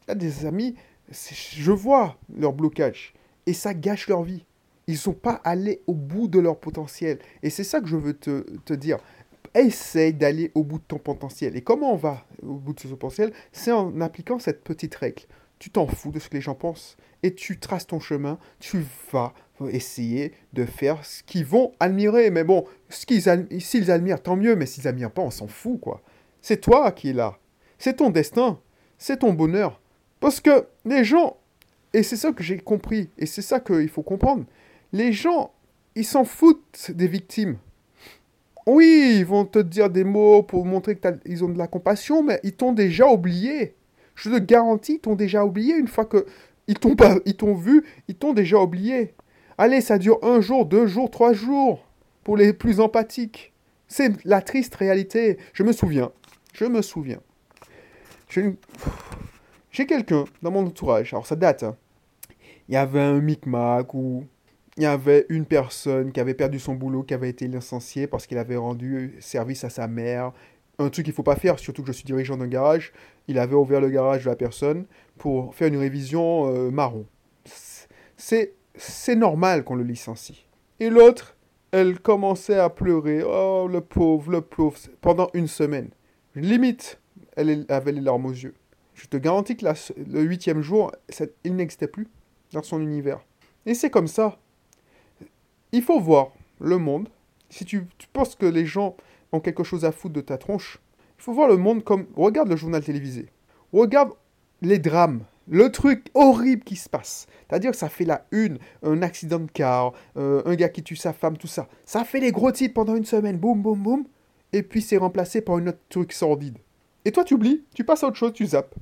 il 0.07 0.09
y 0.09 0.13
a 0.13 0.15
des 0.15 0.47
amis, 0.47 0.75
je 1.15 1.73
vois 1.73 2.19
leur 2.37 2.53
blocage 2.53 3.15
et 3.47 3.53
ça 3.53 3.75
gâche 3.75 4.09
leur 4.09 4.23
vie. 4.23 4.45
Ils 4.87 4.95
ne 4.95 4.99
sont 4.99 5.15
pas 5.15 5.41
allés 5.45 5.83
au 5.87 5.95
bout 5.95 6.29
de 6.29 6.39
leur 6.39 6.59
potentiel. 6.59 7.19
Et 7.43 7.51
c'est 7.51 7.65
ça 7.65 7.81
que 7.81 7.87
je 7.87 7.97
veux 7.97 8.15
te, 8.15 8.45
te 8.65 8.75
dire. 8.75 8.99
Essaye 9.55 10.13
d'aller 10.13 10.51
au 10.55 10.63
bout 10.63 10.79
de 10.79 10.85
ton 10.85 10.99
potentiel. 10.99 11.57
Et 11.57 11.63
comment 11.63 11.93
on 11.93 11.97
va 11.97 12.25
au 12.43 12.55
bout 12.55 12.75
de 12.75 12.81
ce 12.81 12.89
potentiel? 12.89 13.33
C'est 13.53 13.73
en 13.73 14.01
appliquant 14.01 14.39
cette 14.39 14.63
petite 14.63 14.95
règle. 14.95 15.23
Tu 15.59 15.71
t'en 15.71 15.87
fous 15.87 16.11
de 16.11 16.19
ce 16.19 16.29
que 16.29 16.35
les 16.35 16.41
gens 16.41 16.55
pensent 16.55 16.97
et 17.23 17.35
tu 17.35 17.59
traces 17.59 17.87
ton 17.87 18.01
chemin. 18.01 18.39
Tu 18.59 18.85
vas 19.13 19.33
essayer 19.71 20.33
de 20.53 20.67
faire 20.67 21.05
ce 21.05 21.23
qu'ils 21.23 21.47
vont 21.47 21.73
admirer. 21.81 22.31
Mais 22.31 22.45
bon, 22.45 22.67
s'ils 22.91 23.91
admirent, 23.91 24.23
tant 24.23 24.37
mieux. 24.37 24.57
Mais 24.57 24.67
s'ils 24.67 24.89
admirent 24.89 25.13
pas, 25.13 25.23
on 25.23 25.31
s'en 25.31 25.47
fout, 25.47 25.81
quoi. 25.81 26.03
C'est 26.43 26.61
toi 26.61 26.93
qui 26.93 27.11
es 27.11 27.13
là. 27.15 27.39
C'est 27.79 27.97
ton 27.97 28.11
destin. 28.11 28.61
C'est 28.99 29.21
ton 29.21 29.33
bonheur. 29.33 29.81
Parce 30.25 30.41
que 30.41 30.69
les 30.87 31.05
gens, 31.05 31.37
et 31.93 32.03
c'est 32.03 32.17
ça 32.17 32.33
que 32.33 32.43
j'ai 32.43 32.57
compris, 32.57 33.11
et 33.19 33.27
c'est 33.27 33.43
ça 33.43 33.61
qu'il 33.61 33.91
faut 33.91 34.03
comprendre, 34.03 34.47
les 34.95 35.13
gens, 35.13 35.53
ils 35.97 36.07
s'en 36.07 36.25
foutent 36.25 36.93
des 36.93 37.09
victimes. 37.09 37.59
Oui, 38.67 39.17
ils 39.19 39.27
vont 39.27 39.45
te 39.45 39.59
dire 39.59 39.91
des 39.91 40.03
mots 40.03 40.43
pour 40.43 40.65
montrer 40.65 40.97
qu'ils 40.97 41.45
ont 41.45 41.51
de 41.51 41.59
la 41.59 41.67
compassion, 41.67 42.23
mais 42.23 42.41
ils 42.43 42.55
t'ont 42.55 42.73
déjà 42.73 43.07
oublié. 43.07 43.75
Je 44.15 44.31
te 44.31 44.39
garantis, 44.39 44.95
ils 44.95 45.01
t'ont 45.01 45.15
déjà 45.15 45.45
oublié 45.45 45.75
une 45.75 45.89
fois 45.89 46.07
que 46.07 46.25
ils 46.69 46.79
t'ont 46.79 46.97
pas, 46.97 47.19
ils 47.27 47.37
t'ont 47.37 47.55
vu, 47.55 47.85
ils 48.09 48.15
t'ont 48.15 48.33
déjà 48.33 48.59
oublié. 48.59 49.13
Allez, 49.59 49.83
ça 49.83 49.99
dure 49.99 50.21
un 50.23 50.41
jour, 50.41 50.65
deux 50.65 50.87
jours, 50.87 51.11
trois 51.11 51.35
jours 51.35 51.87
pour 52.23 52.39
les 52.39 52.55
plus 52.55 52.81
empathiques. 52.81 53.53
C'est 53.89 54.25
la 54.25 54.41
triste 54.41 54.75
réalité. 54.77 55.37
Je 55.53 55.65
me 55.65 55.73
souviens, 55.73 56.13
je 56.55 56.65
me 56.65 56.81
souviens. 56.81 57.21
J'ai 59.75 59.87
quelqu'un 59.87 60.25
dans 60.41 60.53
mon 60.53 60.67
entourage, 60.67 61.13
alors 61.13 61.27
ça 61.27 61.35
date, 61.35 61.65
hein. 61.65 61.77
il 62.69 62.75
y 62.75 62.77
avait 62.77 63.01
un 63.01 63.19
micmac 63.19 63.93
où 63.93 64.25
il 64.77 64.85
y 64.85 64.87
avait 64.87 65.27
une 65.31 65.47
personne 65.47 66.13
qui 66.13 66.21
avait 66.21 66.35
perdu 66.35 66.61
son 66.61 66.77
boulot, 66.77 67.03
qui 67.03 67.13
avait 67.13 67.29
été 67.29 67.49
licenciée 67.49 68.07
parce 68.07 68.29
qu'il 68.29 68.39
avait 68.39 68.55
rendu 68.55 69.17
service 69.19 69.65
à 69.65 69.71
sa 69.71 69.89
mère. 69.89 70.31
Un 70.79 70.91
truc 70.91 71.07
qu'il 71.07 71.13
faut 71.13 71.25
pas 71.25 71.35
faire, 71.35 71.59
surtout 71.59 71.83
que 71.83 71.89
je 71.89 71.93
suis 71.93 72.05
dirigeant 72.05 72.37
d'un 72.37 72.47
garage. 72.47 72.93
Il 73.27 73.37
avait 73.37 73.57
ouvert 73.57 73.81
le 73.81 73.91
garage 73.91 74.23
de 74.23 74.31
la 74.31 74.37
personne 74.37 74.87
pour 75.19 75.57
faire 75.57 75.67
une 75.67 75.79
révision 75.79 76.55
euh, 76.55 76.71
marron. 76.71 77.05
C'est, 78.17 78.53
c'est 78.77 79.17
normal 79.17 79.65
qu'on 79.65 79.75
le 79.75 79.83
licencie. 79.83 80.47
Et 80.79 80.89
l'autre, 80.89 81.37
elle 81.73 81.99
commençait 81.99 82.61
à 82.61 82.71
pleurer. 82.71 83.25
Oh, 83.25 83.67
le 83.69 83.81
pauvre, 83.81 84.31
le 84.31 84.41
pauvre. 84.41 84.79
Pendant 85.01 85.31
une 85.35 85.49
semaine. 85.49 85.91
Limite, 86.37 87.01
elle 87.37 87.67
avait 87.69 87.91
les 87.91 88.01
larmes 88.01 88.27
aux 88.27 88.31
yeux. 88.31 88.55
Je 88.95 89.07
te 89.07 89.17
garantis 89.17 89.57
que 89.57 89.67
le 90.09 90.23
huitième 90.23 90.63
jour, 90.63 90.93
il 91.43 91.57
n'existait 91.57 91.89
plus 91.89 92.09
dans 92.53 92.63
son 92.63 92.81
univers. 92.81 93.21
Et 93.67 93.75
c'est 93.75 93.91
comme 93.91 94.07
ça. 94.07 94.39
Il 95.73 95.83
faut 95.83 96.01
voir 96.01 96.29
le 96.61 96.79
monde. 96.79 97.09
Si 97.51 97.65
tu, 97.65 97.87
penses 98.13 98.35
que 98.35 98.47
les 98.47 98.67
gens 98.67 98.97
ont 99.33 99.41
quelque 99.41 99.65
chose 99.65 99.85
à 99.85 99.93
foutre 99.93 100.15
de 100.15 100.21
ta 100.21 100.39
tronche, 100.39 100.81
il 101.19 101.23
faut 101.23 101.33
voir 101.33 101.49
le 101.49 101.57
monde 101.57 101.85
comme... 101.85 102.07
Regarde 102.17 102.49
le 102.49 102.57
journal 102.57 102.83
télévisé. 102.83 103.27
Regarde 103.73 104.13
les 104.63 104.79
drames. 104.79 105.25
Le 105.49 105.71
truc 105.71 106.07
horrible 106.15 106.65
qui 106.65 106.77
se 106.77 106.89
passe. 106.89 107.27
C'est-à-dire 107.49 107.73
que 107.73 107.77
ça 107.77 107.89
fait 107.89 108.05
la 108.05 108.25
une, 108.31 108.59
un 108.83 109.03
accident 109.03 109.41
de 109.41 109.51
car, 109.53 109.93
euh, 110.17 110.43
un 110.47 110.55
gars 110.55 110.71
qui 110.71 110.83
tue 110.83 110.97
sa 110.97 111.13
femme, 111.13 111.37
tout 111.37 111.47
ça. 111.47 111.69
Ça 111.85 112.05
fait 112.05 112.21
les 112.21 112.33
gros 112.33 112.51
titres 112.51 112.73
pendant 112.73 112.97
une 112.97 113.05
semaine, 113.05 113.37
boum, 113.37 113.61
boum, 113.61 113.83
boum. 113.83 114.05
Et 114.53 114.63
puis 114.63 114.81
c'est 114.81 114.97
remplacé 114.97 115.43
par 115.43 115.57
un 115.57 115.67
autre 115.67 115.81
truc 115.89 116.13
sordide. 116.13 116.59
Et 117.05 117.13
toi, 117.13 117.25
tu 117.25 117.35
oublies, 117.35 117.65
tu 117.75 117.85
passes 117.85 118.03
à 118.03 118.09
autre 118.09 118.17
chose, 118.17 118.33
tu 118.33 118.47
zappes. 118.47 118.75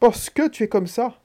Parce 0.00 0.30
que 0.30 0.48
tu 0.48 0.64
es 0.64 0.68
comme 0.68 0.86
ça. 0.86 1.18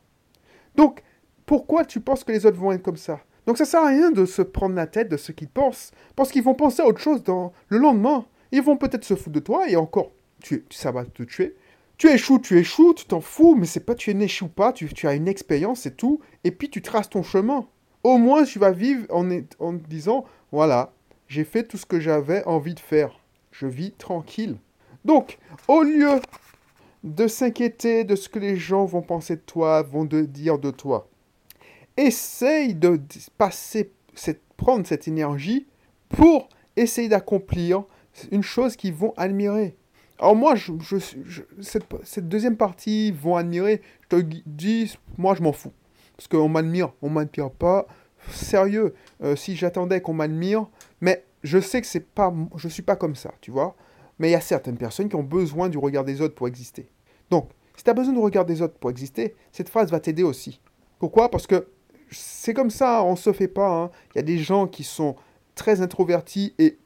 Donc, 0.75 1.03
pourquoi 1.45 1.85
tu 1.85 1.99
penses 1.99 2.23
que 2.23 2.31
les 2.31 2.45
autres 2.45 2.57
vont 2.57 2.71
être 2.71 2.83
comme 2.83 2.97
ça? 2.97 3.19
Donc, 3.45 3.57
ça 3.57 3.65
sert 3.65 3.81
à 3.81 3.87
rien 3.87 4.11
de 4.11 4.25
se 4.25 4.41
prendre 4.41 4.75
la 4.75 4.87
tête 4.87 5.09
de 5.09 5.17
ce 5.17 5.31
qu'ils 5.31 5.49
pensent. 5.49 5.91
Parce 6.15 6.31
qu'ils 6.31 6.43
vont 6.43 6.55
penser 6.55 6.81
à 6.81 6.87
autre 6.87 6.99
chose 6.99 7.23
dans 7.23 7.53
le 7.69 7.77
lendemain. 7.77 8.25
Ils 8.51 8.61
vont 8.61 8.77
peut-être 8.77 9.03
se 9.03 9.15
foutre 9.15 9.31
de 9.31 9.39
toi 9.39 9.67
et 9.67 9.75
encore, 9.75 10.11
tu, 10.41 10.63
ça 10.69 10.91
va 10.91 11.05
te 11.05 11.23
tuer. 11.23 11.55
Tu 11.97 12.07
échoues, 12.09 12.39
tu 12.39 12.57
échoues, 12.57 12.93
tu 12.93 13.05
t'en 13.05 13.21
fous, 13.21 13.55
mais 13.55 13.65
c'est 13.65 13.79
pas 13.79 13.95
tu 13.95 14.13
n'échoues 14.13 14.47
pas, 14.47 14.73
tu, 14.73 14.89
as 15.07 15.13
une 15.13 15.27
expérience, 15.27 15.81
c'est 15.81 15.97
tout. 15.97 16.19
Et 16.43 16.51
puis 16.51 16.69
tu 16.69 16.81
traces 16.81 17.09
ton 17.09 17.23
chemin. 17.23 17.67
Au 18.03 18.17
moins, 18.17 18.43
tu 18.43 18.59
vas 18.59 18.71
vivre 18.71 19.05
en, 19.09 19.27
en 19.59 19.73
disant, 19.73 20.25
voilà, 20.51 20.93
j'ai 21.27 21.45
fait 21.45 21.63
tout 21.63 21.77
ce 21.77 21.85
que 21.85 21.99
j'avais 21.99 22.43
envie 22.45 22.75
de 22.75 22.79
faire. 22.79 23.19
Je 23.51 23.65
vis 23.65 23.91
tranquille. 23.91 24.57
Donc, 25.05 25.39
au 25.67 25.83
lieu 25.83 26.19
de 27.03 27.27
s'inquiéter 27.27 28.03
de 28.03 28.15
ce 28.15 28.29
que 28.29 28.39
les 28.39 28.55
gens 28.55 28.85
vont 28.85 29.01
penser 29.01 29.35
de 29.35 29.41
toi, 29.41 29.81
vont 29.81 30.05
de 30.05 30.21
dire 30.21 30.57
de 30.57 30.71
toi, 30.71 31.09
essaye 31.97 32.73
de 32.73 32.99
passer, 33.37 33.91
prendre 34.57 34.87
cette 34.87 35.07
énergie 35.07 35.67
pour 36.09 36.47
essayer 36.75 37.09
d'accomplir 37.09 37.83
une 38.31 38.43
chose 38.43 38.75
qu'ils 38.75 38.93
vont 38.93 39.13
admirer. 39.17 39.75
Alors 40.19 40.35
moi, 40.35 40.55
je, 40.55 40.71
cette, 41.61 42.29
deuxième 42.29 42.55
partie 42.55 43.11
vont 43.11 43.35
admirer, 43.35 43.81
je 44.03 44.17
te 44.17 44.25
dis, 44.45 44.95
moi 45.17 45.35
je 45.35 45.41
m'en 45.41 45.51
fous. 45.51 45.73
Parce 46.15 46.27
qu'on 46.27 46.47
m'admire, 46.47 46.93
on 47.01 47.09
m'admire 47.09 47.51
pas. 47.51 47.87
Sérieux, 48.29 48.93
euh, 49.21 49.35
si 49.35 49.55
j'attendais 49.55 49.99
qu'on 49.99 50.13
m'admire, 50.13 50.67
mais 51.01 51.25
je 51.43 51.59
sais 51.59 51.81
que 51.81 51.87
c'est 51.87 52.05
pas, 52.05 52.33
je 52.55 52.69
suis 52.69 52.83
pas 52.83 52.95
comme 52.95 53.15
ça, 53.15 53.33
tu 53.41 53.51
vois. 53.51 53.75
Mais 54.19 54.29
il 54.29 54.31
y 54.31 54.35
a 54.35 54.41
certaines 54.41 54.77
personnes 54.77 55.09
qui 55.09 55.15
ont 55.15 55.23
besoin 55.23 55.67
du 55.67 55.77
regard 55.77 56.05
des 56.05 56.21
autres 56.21 56.35
pour 56.35 56.47
exister. 56.47 56.87
Donc, 57.33 57.49
si 57.75 57.83
tu 57.83 57.89
as 57.89 57.95
besoin 57.95 58.13
du 58.13 58.19
regard 58.19 58.45
des 58.45 58.61
autres 58.61 58.75
pour 58.75 58.91
exister, 58.91 59.33
cette 59.51 59.67
phrase 59.67 59.89
va 59.89 59.99
t'aider 59.99 60.21
aussi. 60.21 60.61
Pourquoi? 60.99 61.31
Parce 61.31 61.47
que 61.47 61.67
c'est 62.11 62.53
comme 62.53 62.69
ça, 62.69 63.03
on 63.03 63.15
se 63.15 63.33
fait 63.33 63.47
pas. 63.47 63.69
Hein. 63.69 63.91
Il 64.13 64.17
y 64.17 64.19
a 64.19 64.23
des 64.23 64.37
gens 64.37 64.67
qui 64.67 64.83
sont 64.83 65.15
très 65.55 65.81
introvertis 65.81 66.53
et 66.59 66.77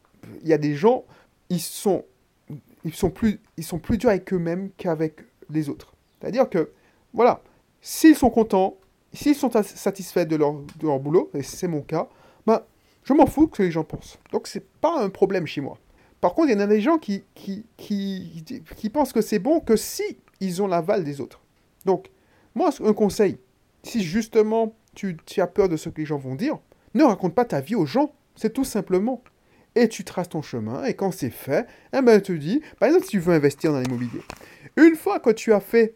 il 0.42 0.48
y 0.48 0.54
a 0.54 0.58
des 0.58 0.74
gens, 0.74 1.04
ils 1.50 1.60
sont, 1.60 2.06
ils 2.86 2.94
sont 2.94 3.10
plus, 3.10 3.42
ils 3.58 3.66
sont 3.66 3.78
plus 3.78 3.98
durs 3.98 4.10
avec 4.10 4.32
eux-mêmes 4.32 4.70
qu'avec 4.78 5.20
les 5.50 5.68
autres. 5.68 5.94
C'est-à-dire 6.22 6.50
que, 6.50 6.72
voilà, 7.14 7.42
s'ils 7.82 8.16
sont 8.16 8.30
contents, 8.30 8.78
s'ils 9.12 9.36
sont 9.36 9.52
satisfaits 9.52 10.28
de 10.28 10.38
leur, 10.38 10.54
de 10.54 10.88
leur 10.88 11.00
boulot, 11.02 11.30
et 11.34 11.44
c'est 11.44 11.68
mon 11.68 11.82
cas, 11.82 12.08
ben, 12.46 12.62
je 13.04 13.12
m'en 13.12 13.26
fous 13.26 13.48
que 13.48 13.64
les 13.64 13.72
gens 13.72 13.84
pensent. 13.84 14.18
Donc 14.32 14.48
c'est 14.48 14.66
pas 14.80 14.98
un 14.98 15.10
problème 15.10 15.46
chez 15.46 15.60
moi. 15.60 15.78
Par 16.22 16.34
contre, 16.34 16.48
il 16.50 16.54
y 16.54 16.56
en 16.56 16.62
a 16.62 16.68
des 16.68 16.80
gens 16.80 17.00
qui, 17.00 17.26
qui, 17.36 17.66
qui, 17.76 18.46
qui 18.78 18.90
pensent 18.90 19.12
que 19.12 19.22
c'est 19.22 19.40
bon 19.40 19.60
que 19.60 19.76
si 19.76 20.18
ils 20.40 20.62
ont 20.62 20.68
l'aval 20.68 21.04
des 21.04 21.22
autres. 21.22 21.42
Donc, 21.86 22.10
moi, 22.56 22.70
un 22.84 22.94
conseil, 22.94 23.38
si 23.84 24.04
justement 24.04 24.76
tu, 24.96 25.18
tu, 25.26 25.42
as 25.42 25.48
peur 25.48 25.70
de 25.70 25.78
ce 25.78 25.90
que 25.90 26.02
les 26.02 26.06
gens 26.06 26.18
vont 26.18 26.36
dire, 26.36 26.58
ne 26.94 27.04
raconte 27.04 27.36
pas 27.36 27.46
ta 27.46 27.62
vie 27.62 27.76
aux 27.76 27.86
gens. 27.86 28.12
C'est 28.36 28.54
tout 28.54 28.64
simplement. 28.64 29.24
Et 29.76 29.88
tu 29.88 30.04
traces 30.04 30.30
ton 30.30 30.42
chemin, 30.42 30.84
et 30.86 30.96
quand 30.96 31.12
c'est 31.12 31.30
fait, 31.30 31.68
eh 31.94 32.02
ben, 32.02 32.20
te 32.20 32.32
dis, 32.32 32.62
par 32.80 32.88
exemple, 32.88 33.06
si 33.06 33.12
tu 33.12 33.20
veux 33.20 33.36
investir 33.36 33.72
dans 33.72 33.80
l'immobilier, 33.80 34.22
une 34.76 34.96
fois 34.96 35.20
que 35.20 35.30
tu 35.30 35.54
as 35.54 35.60
fait 35.60 35.94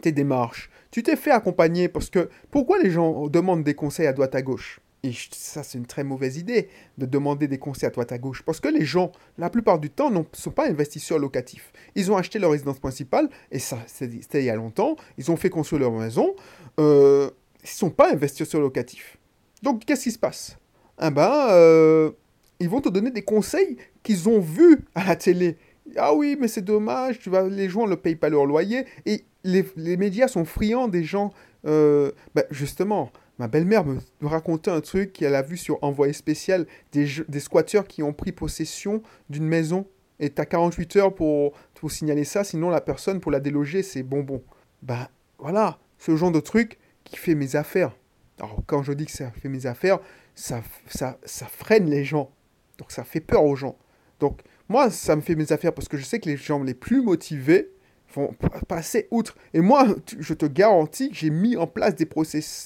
tes 0.00 0.10
démarches, 0.10 0.70
tu 0.90 1.02
t'es 1.02 1.16
fait 1.16 1.30
accompagner, 1.30 1.88
parce 1.88 2.08
que 2.08 2.30
pourquoi 2.50 2.78
les 2.78 2.90
gens 2.90 3.28
demandent 3.28 3.62
des 3.62 3.74
conseils 3.74 4.06
à 4.06 4.14
droite 4.14 4.34
à 4.34 4.40
gauche? 4.40 4.80
Et 5.02 5.12
ça, 5.32 5.62
c'est 5.62 5.78
une 5.78 5.86
très 5.86 6.04
mauvaise 6.04 6.36
idée 6.36 6.68
de 6.98 7.06
demander 7.06 7.48
des 7.48 7.58
conseils 7.58 7.86
à 7.86 7.90
droite 7.90 8.12
à 8.12 8.18
gauche. 8.18 8.42
Parce 8.42 8.60
que 8.60 8.68
les 8.68 8.84
gens, 8.84 9.12
la 9.38 9.48
plupart 9.48 9.78
du 9.78 9.88
temps, 9.88 10.10
ne 10.10 10.22
sont 10.32 10.50
pas 10.50 10.68
investisseurs 10.68 11.18
locatifs. 11.18 11.72
Ils 11.94 12.12
ont 12.12 12.16
acheté 12.16 12.38
leur 12.38 12.50
résidence 12.50 12.78
principale, 12.78 13.30
et 13.50 13.58
ça, 13.58 13.78
c'était 13.86 14.42
il 14.42 14.44
y 14.44 14.50
a 14.50 14.56
longtemps. 14.56 14.96
Ils 15.16 15.30
ont 15.30 15.36
fait 15.36 15.48
construire 15.48 15.80
leur 15.80 15.92
maison. 15.92 16.34
Euh, 16.78 17.30
ils 17.62 17.66
ne 17.66 17.68
sont 17.68 17.90
pas 17.90 18.12
investisseurs 18.12 18.60
locatifs. 18.60 19.16
Donc, 19.62 19.84
qu'est-ce 19.84 20.04
qui 20.04 20.12
se 20.12 20.18
passe? 20.18 20.58
Eh 21.02 21.10
ben, 21.10 21.48
euh, 21.50 22.10
ils 22.58 22.68
vont 22.68 22.82
te 22.82 22.90
donner 22.90 23.10
des 23.10 23.22
conseils 23.22 23.78
qu'ils 24.02 24.28
ont 24.28 24.40
vus 24.40 24.80
à 24.94 25.04
la 25.06 25.16
télé. 25.16 25.56
Ah 25.96 26.14
oui, 26.14 26.36
mais 26.38 26.46
c'est 26.46 26.64
dommage, 26.64 27.18
tu 27.18 27.30
vas, 27.30 27.48
les 27.48 27.68
gens 27.68 27.86
ne 27.86 27.94
payent 27.94 28.16
pas 28.16 28.28
leur 28.28 28.44
loyer. 28.44 28.84
Et 29.06 29.24
les, 29.44 29.64
médias 29.96 30.28
sont 30.28 30.44
friands 30.44 30.88
des 30.88 31.04
gens. 31.04 31.32
Euh, 31.66 32.12
ben, 32.34 32.44
justement, 32.50 33.10
Ma 33.40 33.48
belle-mère 33.48 33.86
me, 33.86 33.98
racontait 34.20 34.70
un 34.70 34.82
truc 34.82 35.14
qu'elle 35.14 35.34
a 35.34 35.40
vu 35.40 35.56
sur 35.56 35.82
Envoyé 35.82 36.12
spécial, 36.12 36.66
des, 36.92 37.06
des 37.26 37.40
squatteurs 37.40 37.88
qui 37.88 38.02
ont 38.02 38.12
pris 38.12 38.32
possession 38.32 39.02
d'une 39.30 39.46
maison. 39.46 39.86
Et 40.18 40.28
tu 40.28 40.42
as 40.42 40.44
48 40.44 40.96
heures 40.96 41.14
pour, 41.14 41.54
signaler 41.88 42.24
ça, 42.24 42.44
sinon 42.44 42.68
la 42.68 42.82
personne, 42.82 43.18
pour 43.18 43.32
la 43.32 43.40
déloger, 43.40 43.82
c'est 43.82 44.02
bonbon. 44.02 44.42
Ben 44.82 45.08
voilà, 45.38 45.78
ce 45.96 46.14
genre 46.16 46.30
de 46.30 46.40
truc 46.40 46.78
qui 47.02 47.16
fait 47.16 47.34
mes 47.34 47.56
affaires. 47.56 47.96
Alors 48.38 48.60
quand 48.66 48.82
je 48.82 48.92
dis 48.92 49.06
que 49.06 49.12
ça 49.12 49.30
fait 49.30 49.48
mes 49.48 49.64
affaires, 49.64 50.00
ça, 50.34 50.60
ça, 50.86 51.16
ça 51.24 51.46
freine 51.46 51.88
les 51.88 52.04
gens. 52.04 52.30
Donc 52.76 52.92
ça 52.92 53.04
fait 53.04 53.20
peur 53.20 53.42
aux 53.42 53.56
gens. 53.56 53.78
Donc 54.18 54.42
moi, 54.68 54.90
ça 54.90 55.16
me 55.16 55.22
fait 55.22 55.34
mes 55.34 55.50
affaires 55.50 55.72
parce 55.72 55.88
que 55.88 55.96
je 55.96 56.04
sais 56.04 56.20
que 56.20 56.28
les 56.28 56.36
gens 56.36 56.62
les 56.62 56.74
plus 56.74 57.00
motivés, 57.00 57.70
vont 58.14 58.34
passer 58.68 59.08
outre. 59.10 59.36
Et 59.54 59.60
moi, 59.60 59.86
je 60.18 60.34
te 60.34 60.46
garantis 60.46 61.10
que 61.10 61.16
j'ai 61.16 61.30
mis 61.30 61.56
en 61.56 61.66
place 61.66 61.94
des, 61.94 62.08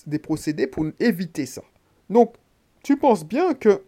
des 0.06 0.18
procédés 0.18 0.66
pour 0.66 0.86
éviter 1.00 1.46
ça. 1.46 1.62
Donc, 2.10 2.34
tu 2.82 2.96
penses 2.96 3.24
bien 3.24 3.54
que 3.54 3.82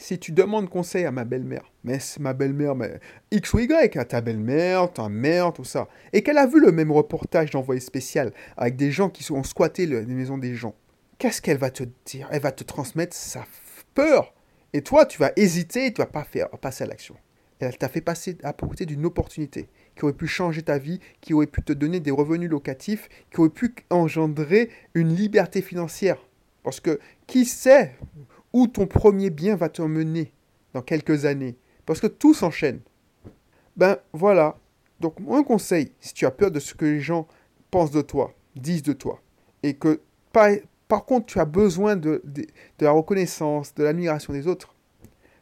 si 0.00 0.18
tu 0.18 0.32
demandes 0.32 0.68
conseil 0.70 1.04
à 1.04 1.10
ma 1.10 1.24
belle-mère, 1.24 1.70
mais 1.84 1.98
ma 2.18 2.32
belle-mère, 2.32 2.74
mais 2.74 3.00
X 3.30 3.52
ou 3.52 3.58
Y, 3.58 3.96
à 3.96 4.04
ta 4.04 4.20
belle-mère, 4.20 4.92
ta 4.92 5.08
mère, 5.08 5.52
tout 5.52 5.64
ça, 5.64 5.88
et 6.12 6.22
qu'elle 6.22 6.38
a 6.38 6.46
vu 6.46 6.58
le 6.58 6.72
même 6.72 6.90
reportage 6.90 7.50
d'envoyé 7.50 7.80
spécial 7.80 8.32
avec 8.56 8.76
des 8.76 8.90
gens 8.90 9.10
qui 9.10 9.30
ont 9.30 9.44
squatté 9.44 9.86
les 9.86 10.06
maisons 10.06 10.38
des 10.38 10.54
gens, 10.54 10.74
qu'est-ce 11.18 11.42
qu'elle 11.42 11.58
va 11.58 11.70
te 11.70 11.84
dire? 12.06 12.28
Elle 12.32 12.40
va 12.40 12.52
te 12.52 12.64
transmettre 12.64 13.14
sa 13.14 13.44
peur. 13.94 14.32
Et 14.72 14.82
toi, 14.82 15.04
tu 15.04 15.18
vas 15.18 15.32
hésiter 15.36 15.92
tu 15.92 16.00
vas 16.00 16.06
pas 16.06 16.24
faire 16.24 16.48
passer 16.48 16.84
à 16.84 16.86
l'action. 16.86 17.16
Elle 17.58 17.76
t'a 17.76 17.88
fait 17.88 18.00
passer 18.00 18.38
à 18.42 18.54
côté 18.54 18.86
d'une 18.86 19.04
opportunité 19.04 19.68
qui 20.00 20.06
aurait 20.06 20.14
pu 20.14 20.26
changer 20.26 20.62
ta 20.62 20.78
vie, 20.78 20.98
qui 21.20 21.34
aurait 21.34 21.46
pu 21.46 21.62
te 21.62 21.74
donner 21.74 22.00
des 22.00 22.10
revenus 22.10 22.48
locatifs, 22.48 23.10
qui 23.30 23.38
aurait 23.38 23.50
pu 23.50 23.74
engendrer 23.90 24.70
une 24.94 25.14
liberté 25.14 25.60
financière. 25.60 26.16
Parce 26.62 26.80
que 26.80 26.98
qui 27.26 27.44
sait 27.44 27.94
où 28.54 28.66
ton 28.66 28.86
premier 28.86 29.28
bien 29.28 29.56
va 29.56 29.68
te 29.68 29.82
mener 29.82 30.32
dans 30.72 30.80
quelques 30.80 31.26
années? 31.26 31.58
Parce 31.84 32.00
que 32.00 32.06
tout 32.06 32.32
s'enchaîne. 32.32 32.80
Ben 33.76 33.98
voilà. 34.14 34.56
Donc 35.00 35.16
un 35.30 35.42
conseil, 35.42 35.92
si 36.00 36.14
tu 36.14 36.24
as 36.24 36.30
peur 36.30 36.50
de 36.50 36.60
ce 36.60 36.72
que 36.72 36.86
les 36.86 37.00
gens 37.00 37.28
pensent 37.70 37.90
de 37.90 38.00
toi, 38.00 38.32
disent 38.56 38.82
de 38.82 38.94
toi, 38.94 39.20
et 39.62 39.74
que 39.74 40.00
par, 40.32 41.04
contre 41.04 41.26
tu 41.26 41.40
as 41.40 41.44
besoin 41.44 41.96
de, 41.96 42.22
de, 42.24 42.46
la 42.80 42.90
reconnaissance, 42.90 43.74
de 43.74 43.84
l'admiration 43.84 44.32
des 44.32 44.46
autres, 44.46 44.74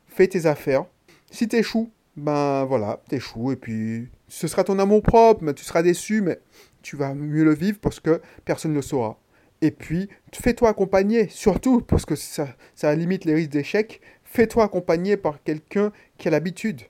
fais 0.09 0.27
tes 0.27 0.47
affaires. 0.47 0.85
Si 1.31 1.47
tu 1.47 1.55
échoues, 1.55 1.91
ben 2.17 2.65
voilà, 2.65 3.01
t'échoues 3.09 3.53
et 3.53 3.57
puis 3.57 4.09
ce 4.29 4.47
sera 4.47 4.65
ton 4.65 4.79
amour 4.79 5.03
propre, 5.03 5.43
mais 5.43 5.55
tu 5.55 5.65
seras 5.65 5.83
déçu, 5.83 6.21
mais 6.21 6.39
tu 6.83 6.97
vas 6.97 7.15
mieux 7.15 7.45
le 7.45 7.55
vivre 7.55 7.79
parce 7.81 8.01
que 8.01 8.21
personne 8.45 8.73
ne 8.73 8.77
le 8.77 8.83
saura. 8.83 9.19
Et 9.61 9.71
puis, 9.71 10.09
fais-toi 10.33 10.69
accompagner, 10.69 11.29
surtout 11.29 11.81
parce 11.81 12.05
que 12.05 12.15
ça, 12.15 12.49
ça 12.75 12.95
limite 12.95 13.25
les 13.25 13.35
risques 13.35 13.51
d'échec, 13.51 14.01
fais-toi 14.23 14.65
accompagner 14.65 15.17
par 15.17 15.43
quelqu'un 15.43 15.93
qui 16.17 16.29
a 16.29 16.31
l'habitude 16.31 16.83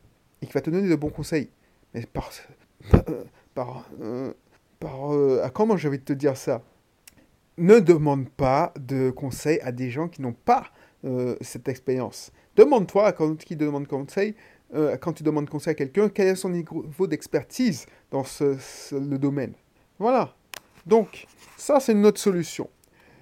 et 0.42 0.46
qui 0.46 0.52
va 0.52 0.60
te 0.60 0.68
donner 0.68 0.88
de 0.88 0.96
bons 0.96 1.10
conseils. 1.10 1.48
Mais 1.94 2.04
par... 2.06 2.30
par... 3.54 3.88
Euh, 4.02 4.32
par 4.80 5.12
euh, 5.12 5.40
ah, 5.44 5.50
comment 5.50 5.76
j'ai 5.76 5.88
envie 5.88 5.98
de 5.98 6.04
te 6.04 6.12
dire 6.12 6.36
ça? 6.36 6.62
Ne 7.56 7.80
demande 7.80 8.28
pas 8.28 8.72
de 8.78 9.10
conseils 9.10 9.60
à 9.62 9.72
des 9.72 9.90
gens 9.90 10.08
qui 10.08 10.22
n'ont 10.22 10.32
pas 10.32 10.70
euh, 11.04 11.36
cette 11.40 11.68
expérience. 11.68 12.32
Demande-toi 12.56 13.12
quand 13.12 13.36
qui 13.36 13.56
demande 13.56 13.86
conseil, 13.86 14.34
euh, 14.74 14.96
quand 14.96 15.12
tu 15.12 15.22
demandes 15.22 15.48
conseil 15.48 15.72
à 15.72 15.74
quelqu'un, 15.74 16.08
quel 16.08 16.28
est 16.28 16.34
son 16.34 16.50
niveau 16.50 17.06
d'expertise 17.06 17.86
dans 18.10 18.24
ce, 18.24 18.56
le 18.92 19.18
domaine? 19.18 19.52
Voilà. 19.98 20.34
Donc, 20.86 21.26
ça, 21.56 21.80
c'est 21.80 21.92
une 21.92 22.06
autre 22.06 22.20
solution. 22.20 22.68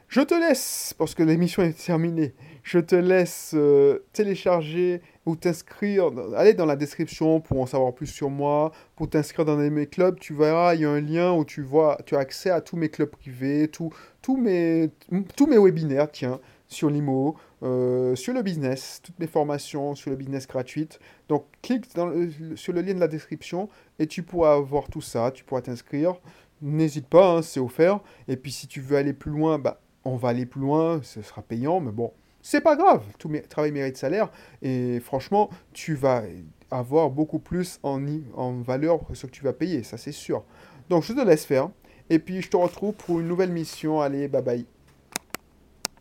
Je 0.09 0.21
te 0.21 0.35
laisse, 0.35 0.95
parce 0.97 1.17
que 1.17 1.25
l'émission 1.25 1.65
est 1.65 1.85
terminée, 1.85 2.33
je 2.63 2.79
te 2.79 2.95
laisse 2.95 3.53
euh, 3.55 4.05
télécharger 4.13 5.03
ou 5.25 5.35
t'inscrire, 5.35 6.13
aller 6.37 6.55
dans 6.55 6.65
la 6.65 6.77
description 6.77 7.41
pour 7.41 7.61
en 7.61 7.67
savoir 7.67 7.93
plus 7.93 8.07
sur 8.07 8.31
moi, 8.31 8.71
pour 8.95 9.11
t'inscrire 9.11 9.45
dans 9.45 9.57
mes 9.57 9.87
clubs, 9.87 10.17
tu 10.21 10.33
verras, 10.33 10.77
il 10.77 10.83
y 10.83 10.85
a 10.85 10.91
un 10.91 11.01
lien 11.01 11.33
où 11.33 11.45
tu 11.45 11.63
vois, 11.63 11.99
tu 12.07 12.15
as 12.15 12.21
accès 12.21 12.51
à 12.51 12.61
tous 12.61 12.77
mes 12.77 12.89
clubs 12.89 13.11
privés, 13.11 13.69
tous 13.69 13.91
mes, 14.37 14.91
tous 15.37 15.47
mes 15.49 15.59
webinaires, 15.59 16.11
tiens, 16.11 16.41
sur 16.69 16.91
l'IMO, 16.91 17.37
euh, 17.63 18.15
sur 18.17 18.35
le 18.35 18.43
business, 18.43 19.01
toutes 19.03 19.19
mes 19.19 19.27
formations 19.27 19.95
sur 19.95 20.11
le 20.11 20.17
business 20.17 20.47
gratuites. 20.47 20.99
Donc 21.29 21.47
clique 21.63 21.87
sur 22.57 22.73
le 22.73 22.81
lien 22.81 22.95
de 22.95 23.01
la 23.01 23.09
description 23.09 23.69
et 23.99 24.07
tu 24.07 24.23
pourras 24.23 24.59
voir 24.59 24.89
tout 24.89 25.01
ça, 25.01 25.31
tu 25.31 25.45
pourras 25.45 25.63
t'inscrire. 25.63 26.15
N'hésite 26.63 27.07
pas, 27.07 27.37
hein, 27.37 27.43
c'est 27.43 27.61
offert. 27.61 28.01
Et 28.29 28.37
puis 28.37 28.53
si 28.53 28.67
tu 28.67 28.81
veux 28.81 28.97
aller 28.97 29.13
plus 29.13 29.31
loin, 29.31 29.59
bah, 29.59 29.81
on 30.05 30.17
va 30.17 30.31
aller 30.31 30.47
plus 30.47 30.61
loin, 30.61 31.01
ce 31.03 31.23
sera 31.23 31.43
payant, 31.43 31.81
mais 31.81 31.93
bon, 31.93 32.13
c'est 32.43 32.61
pas 32.61 32.77
grave, 32.77 33.03
tout 33.19 33.31
travail 33.49 33.73
mérite 33.73 33.97
salaire. 33.97 34.31
Et 34.63 35.01
franchement, 35.01 35.51
tu 35.73 35.95
vas 35.95 36.23
avoir 36.71 37.11
beaucoup 37.11 37.39
plus 37.39 37.79
en, 37.83 38.01
en 38.35 38.61
valeur 38.61 39.05
que 39.07 39.15
ce 39.15 39.27
que 39.27 39.33
tu 39.33 39.43
vas 39.43 39.53
payer, 39.53 39.83
ça 39.83 39.97
c'est 39.97 40.13
sûr. 40.13 40.45
Donc 40.89 41.03
je 41.03 41.13
te 41.13 41.21
laisse 41.21 41.45
faire. 41.45 41.71
Et 42.09 42.19
puis 42.21 42.43
je 42.43 42.49
te 42.49 42.57
retrouve 42.57 42.95
pour 42.95 43.21
une 43.21 43.29
nouvelle 43.29 43.51
mission. 43.51 44.01
Allez, 44.01 44.29
bye 44.29 44.43
bye. 44.43 44.76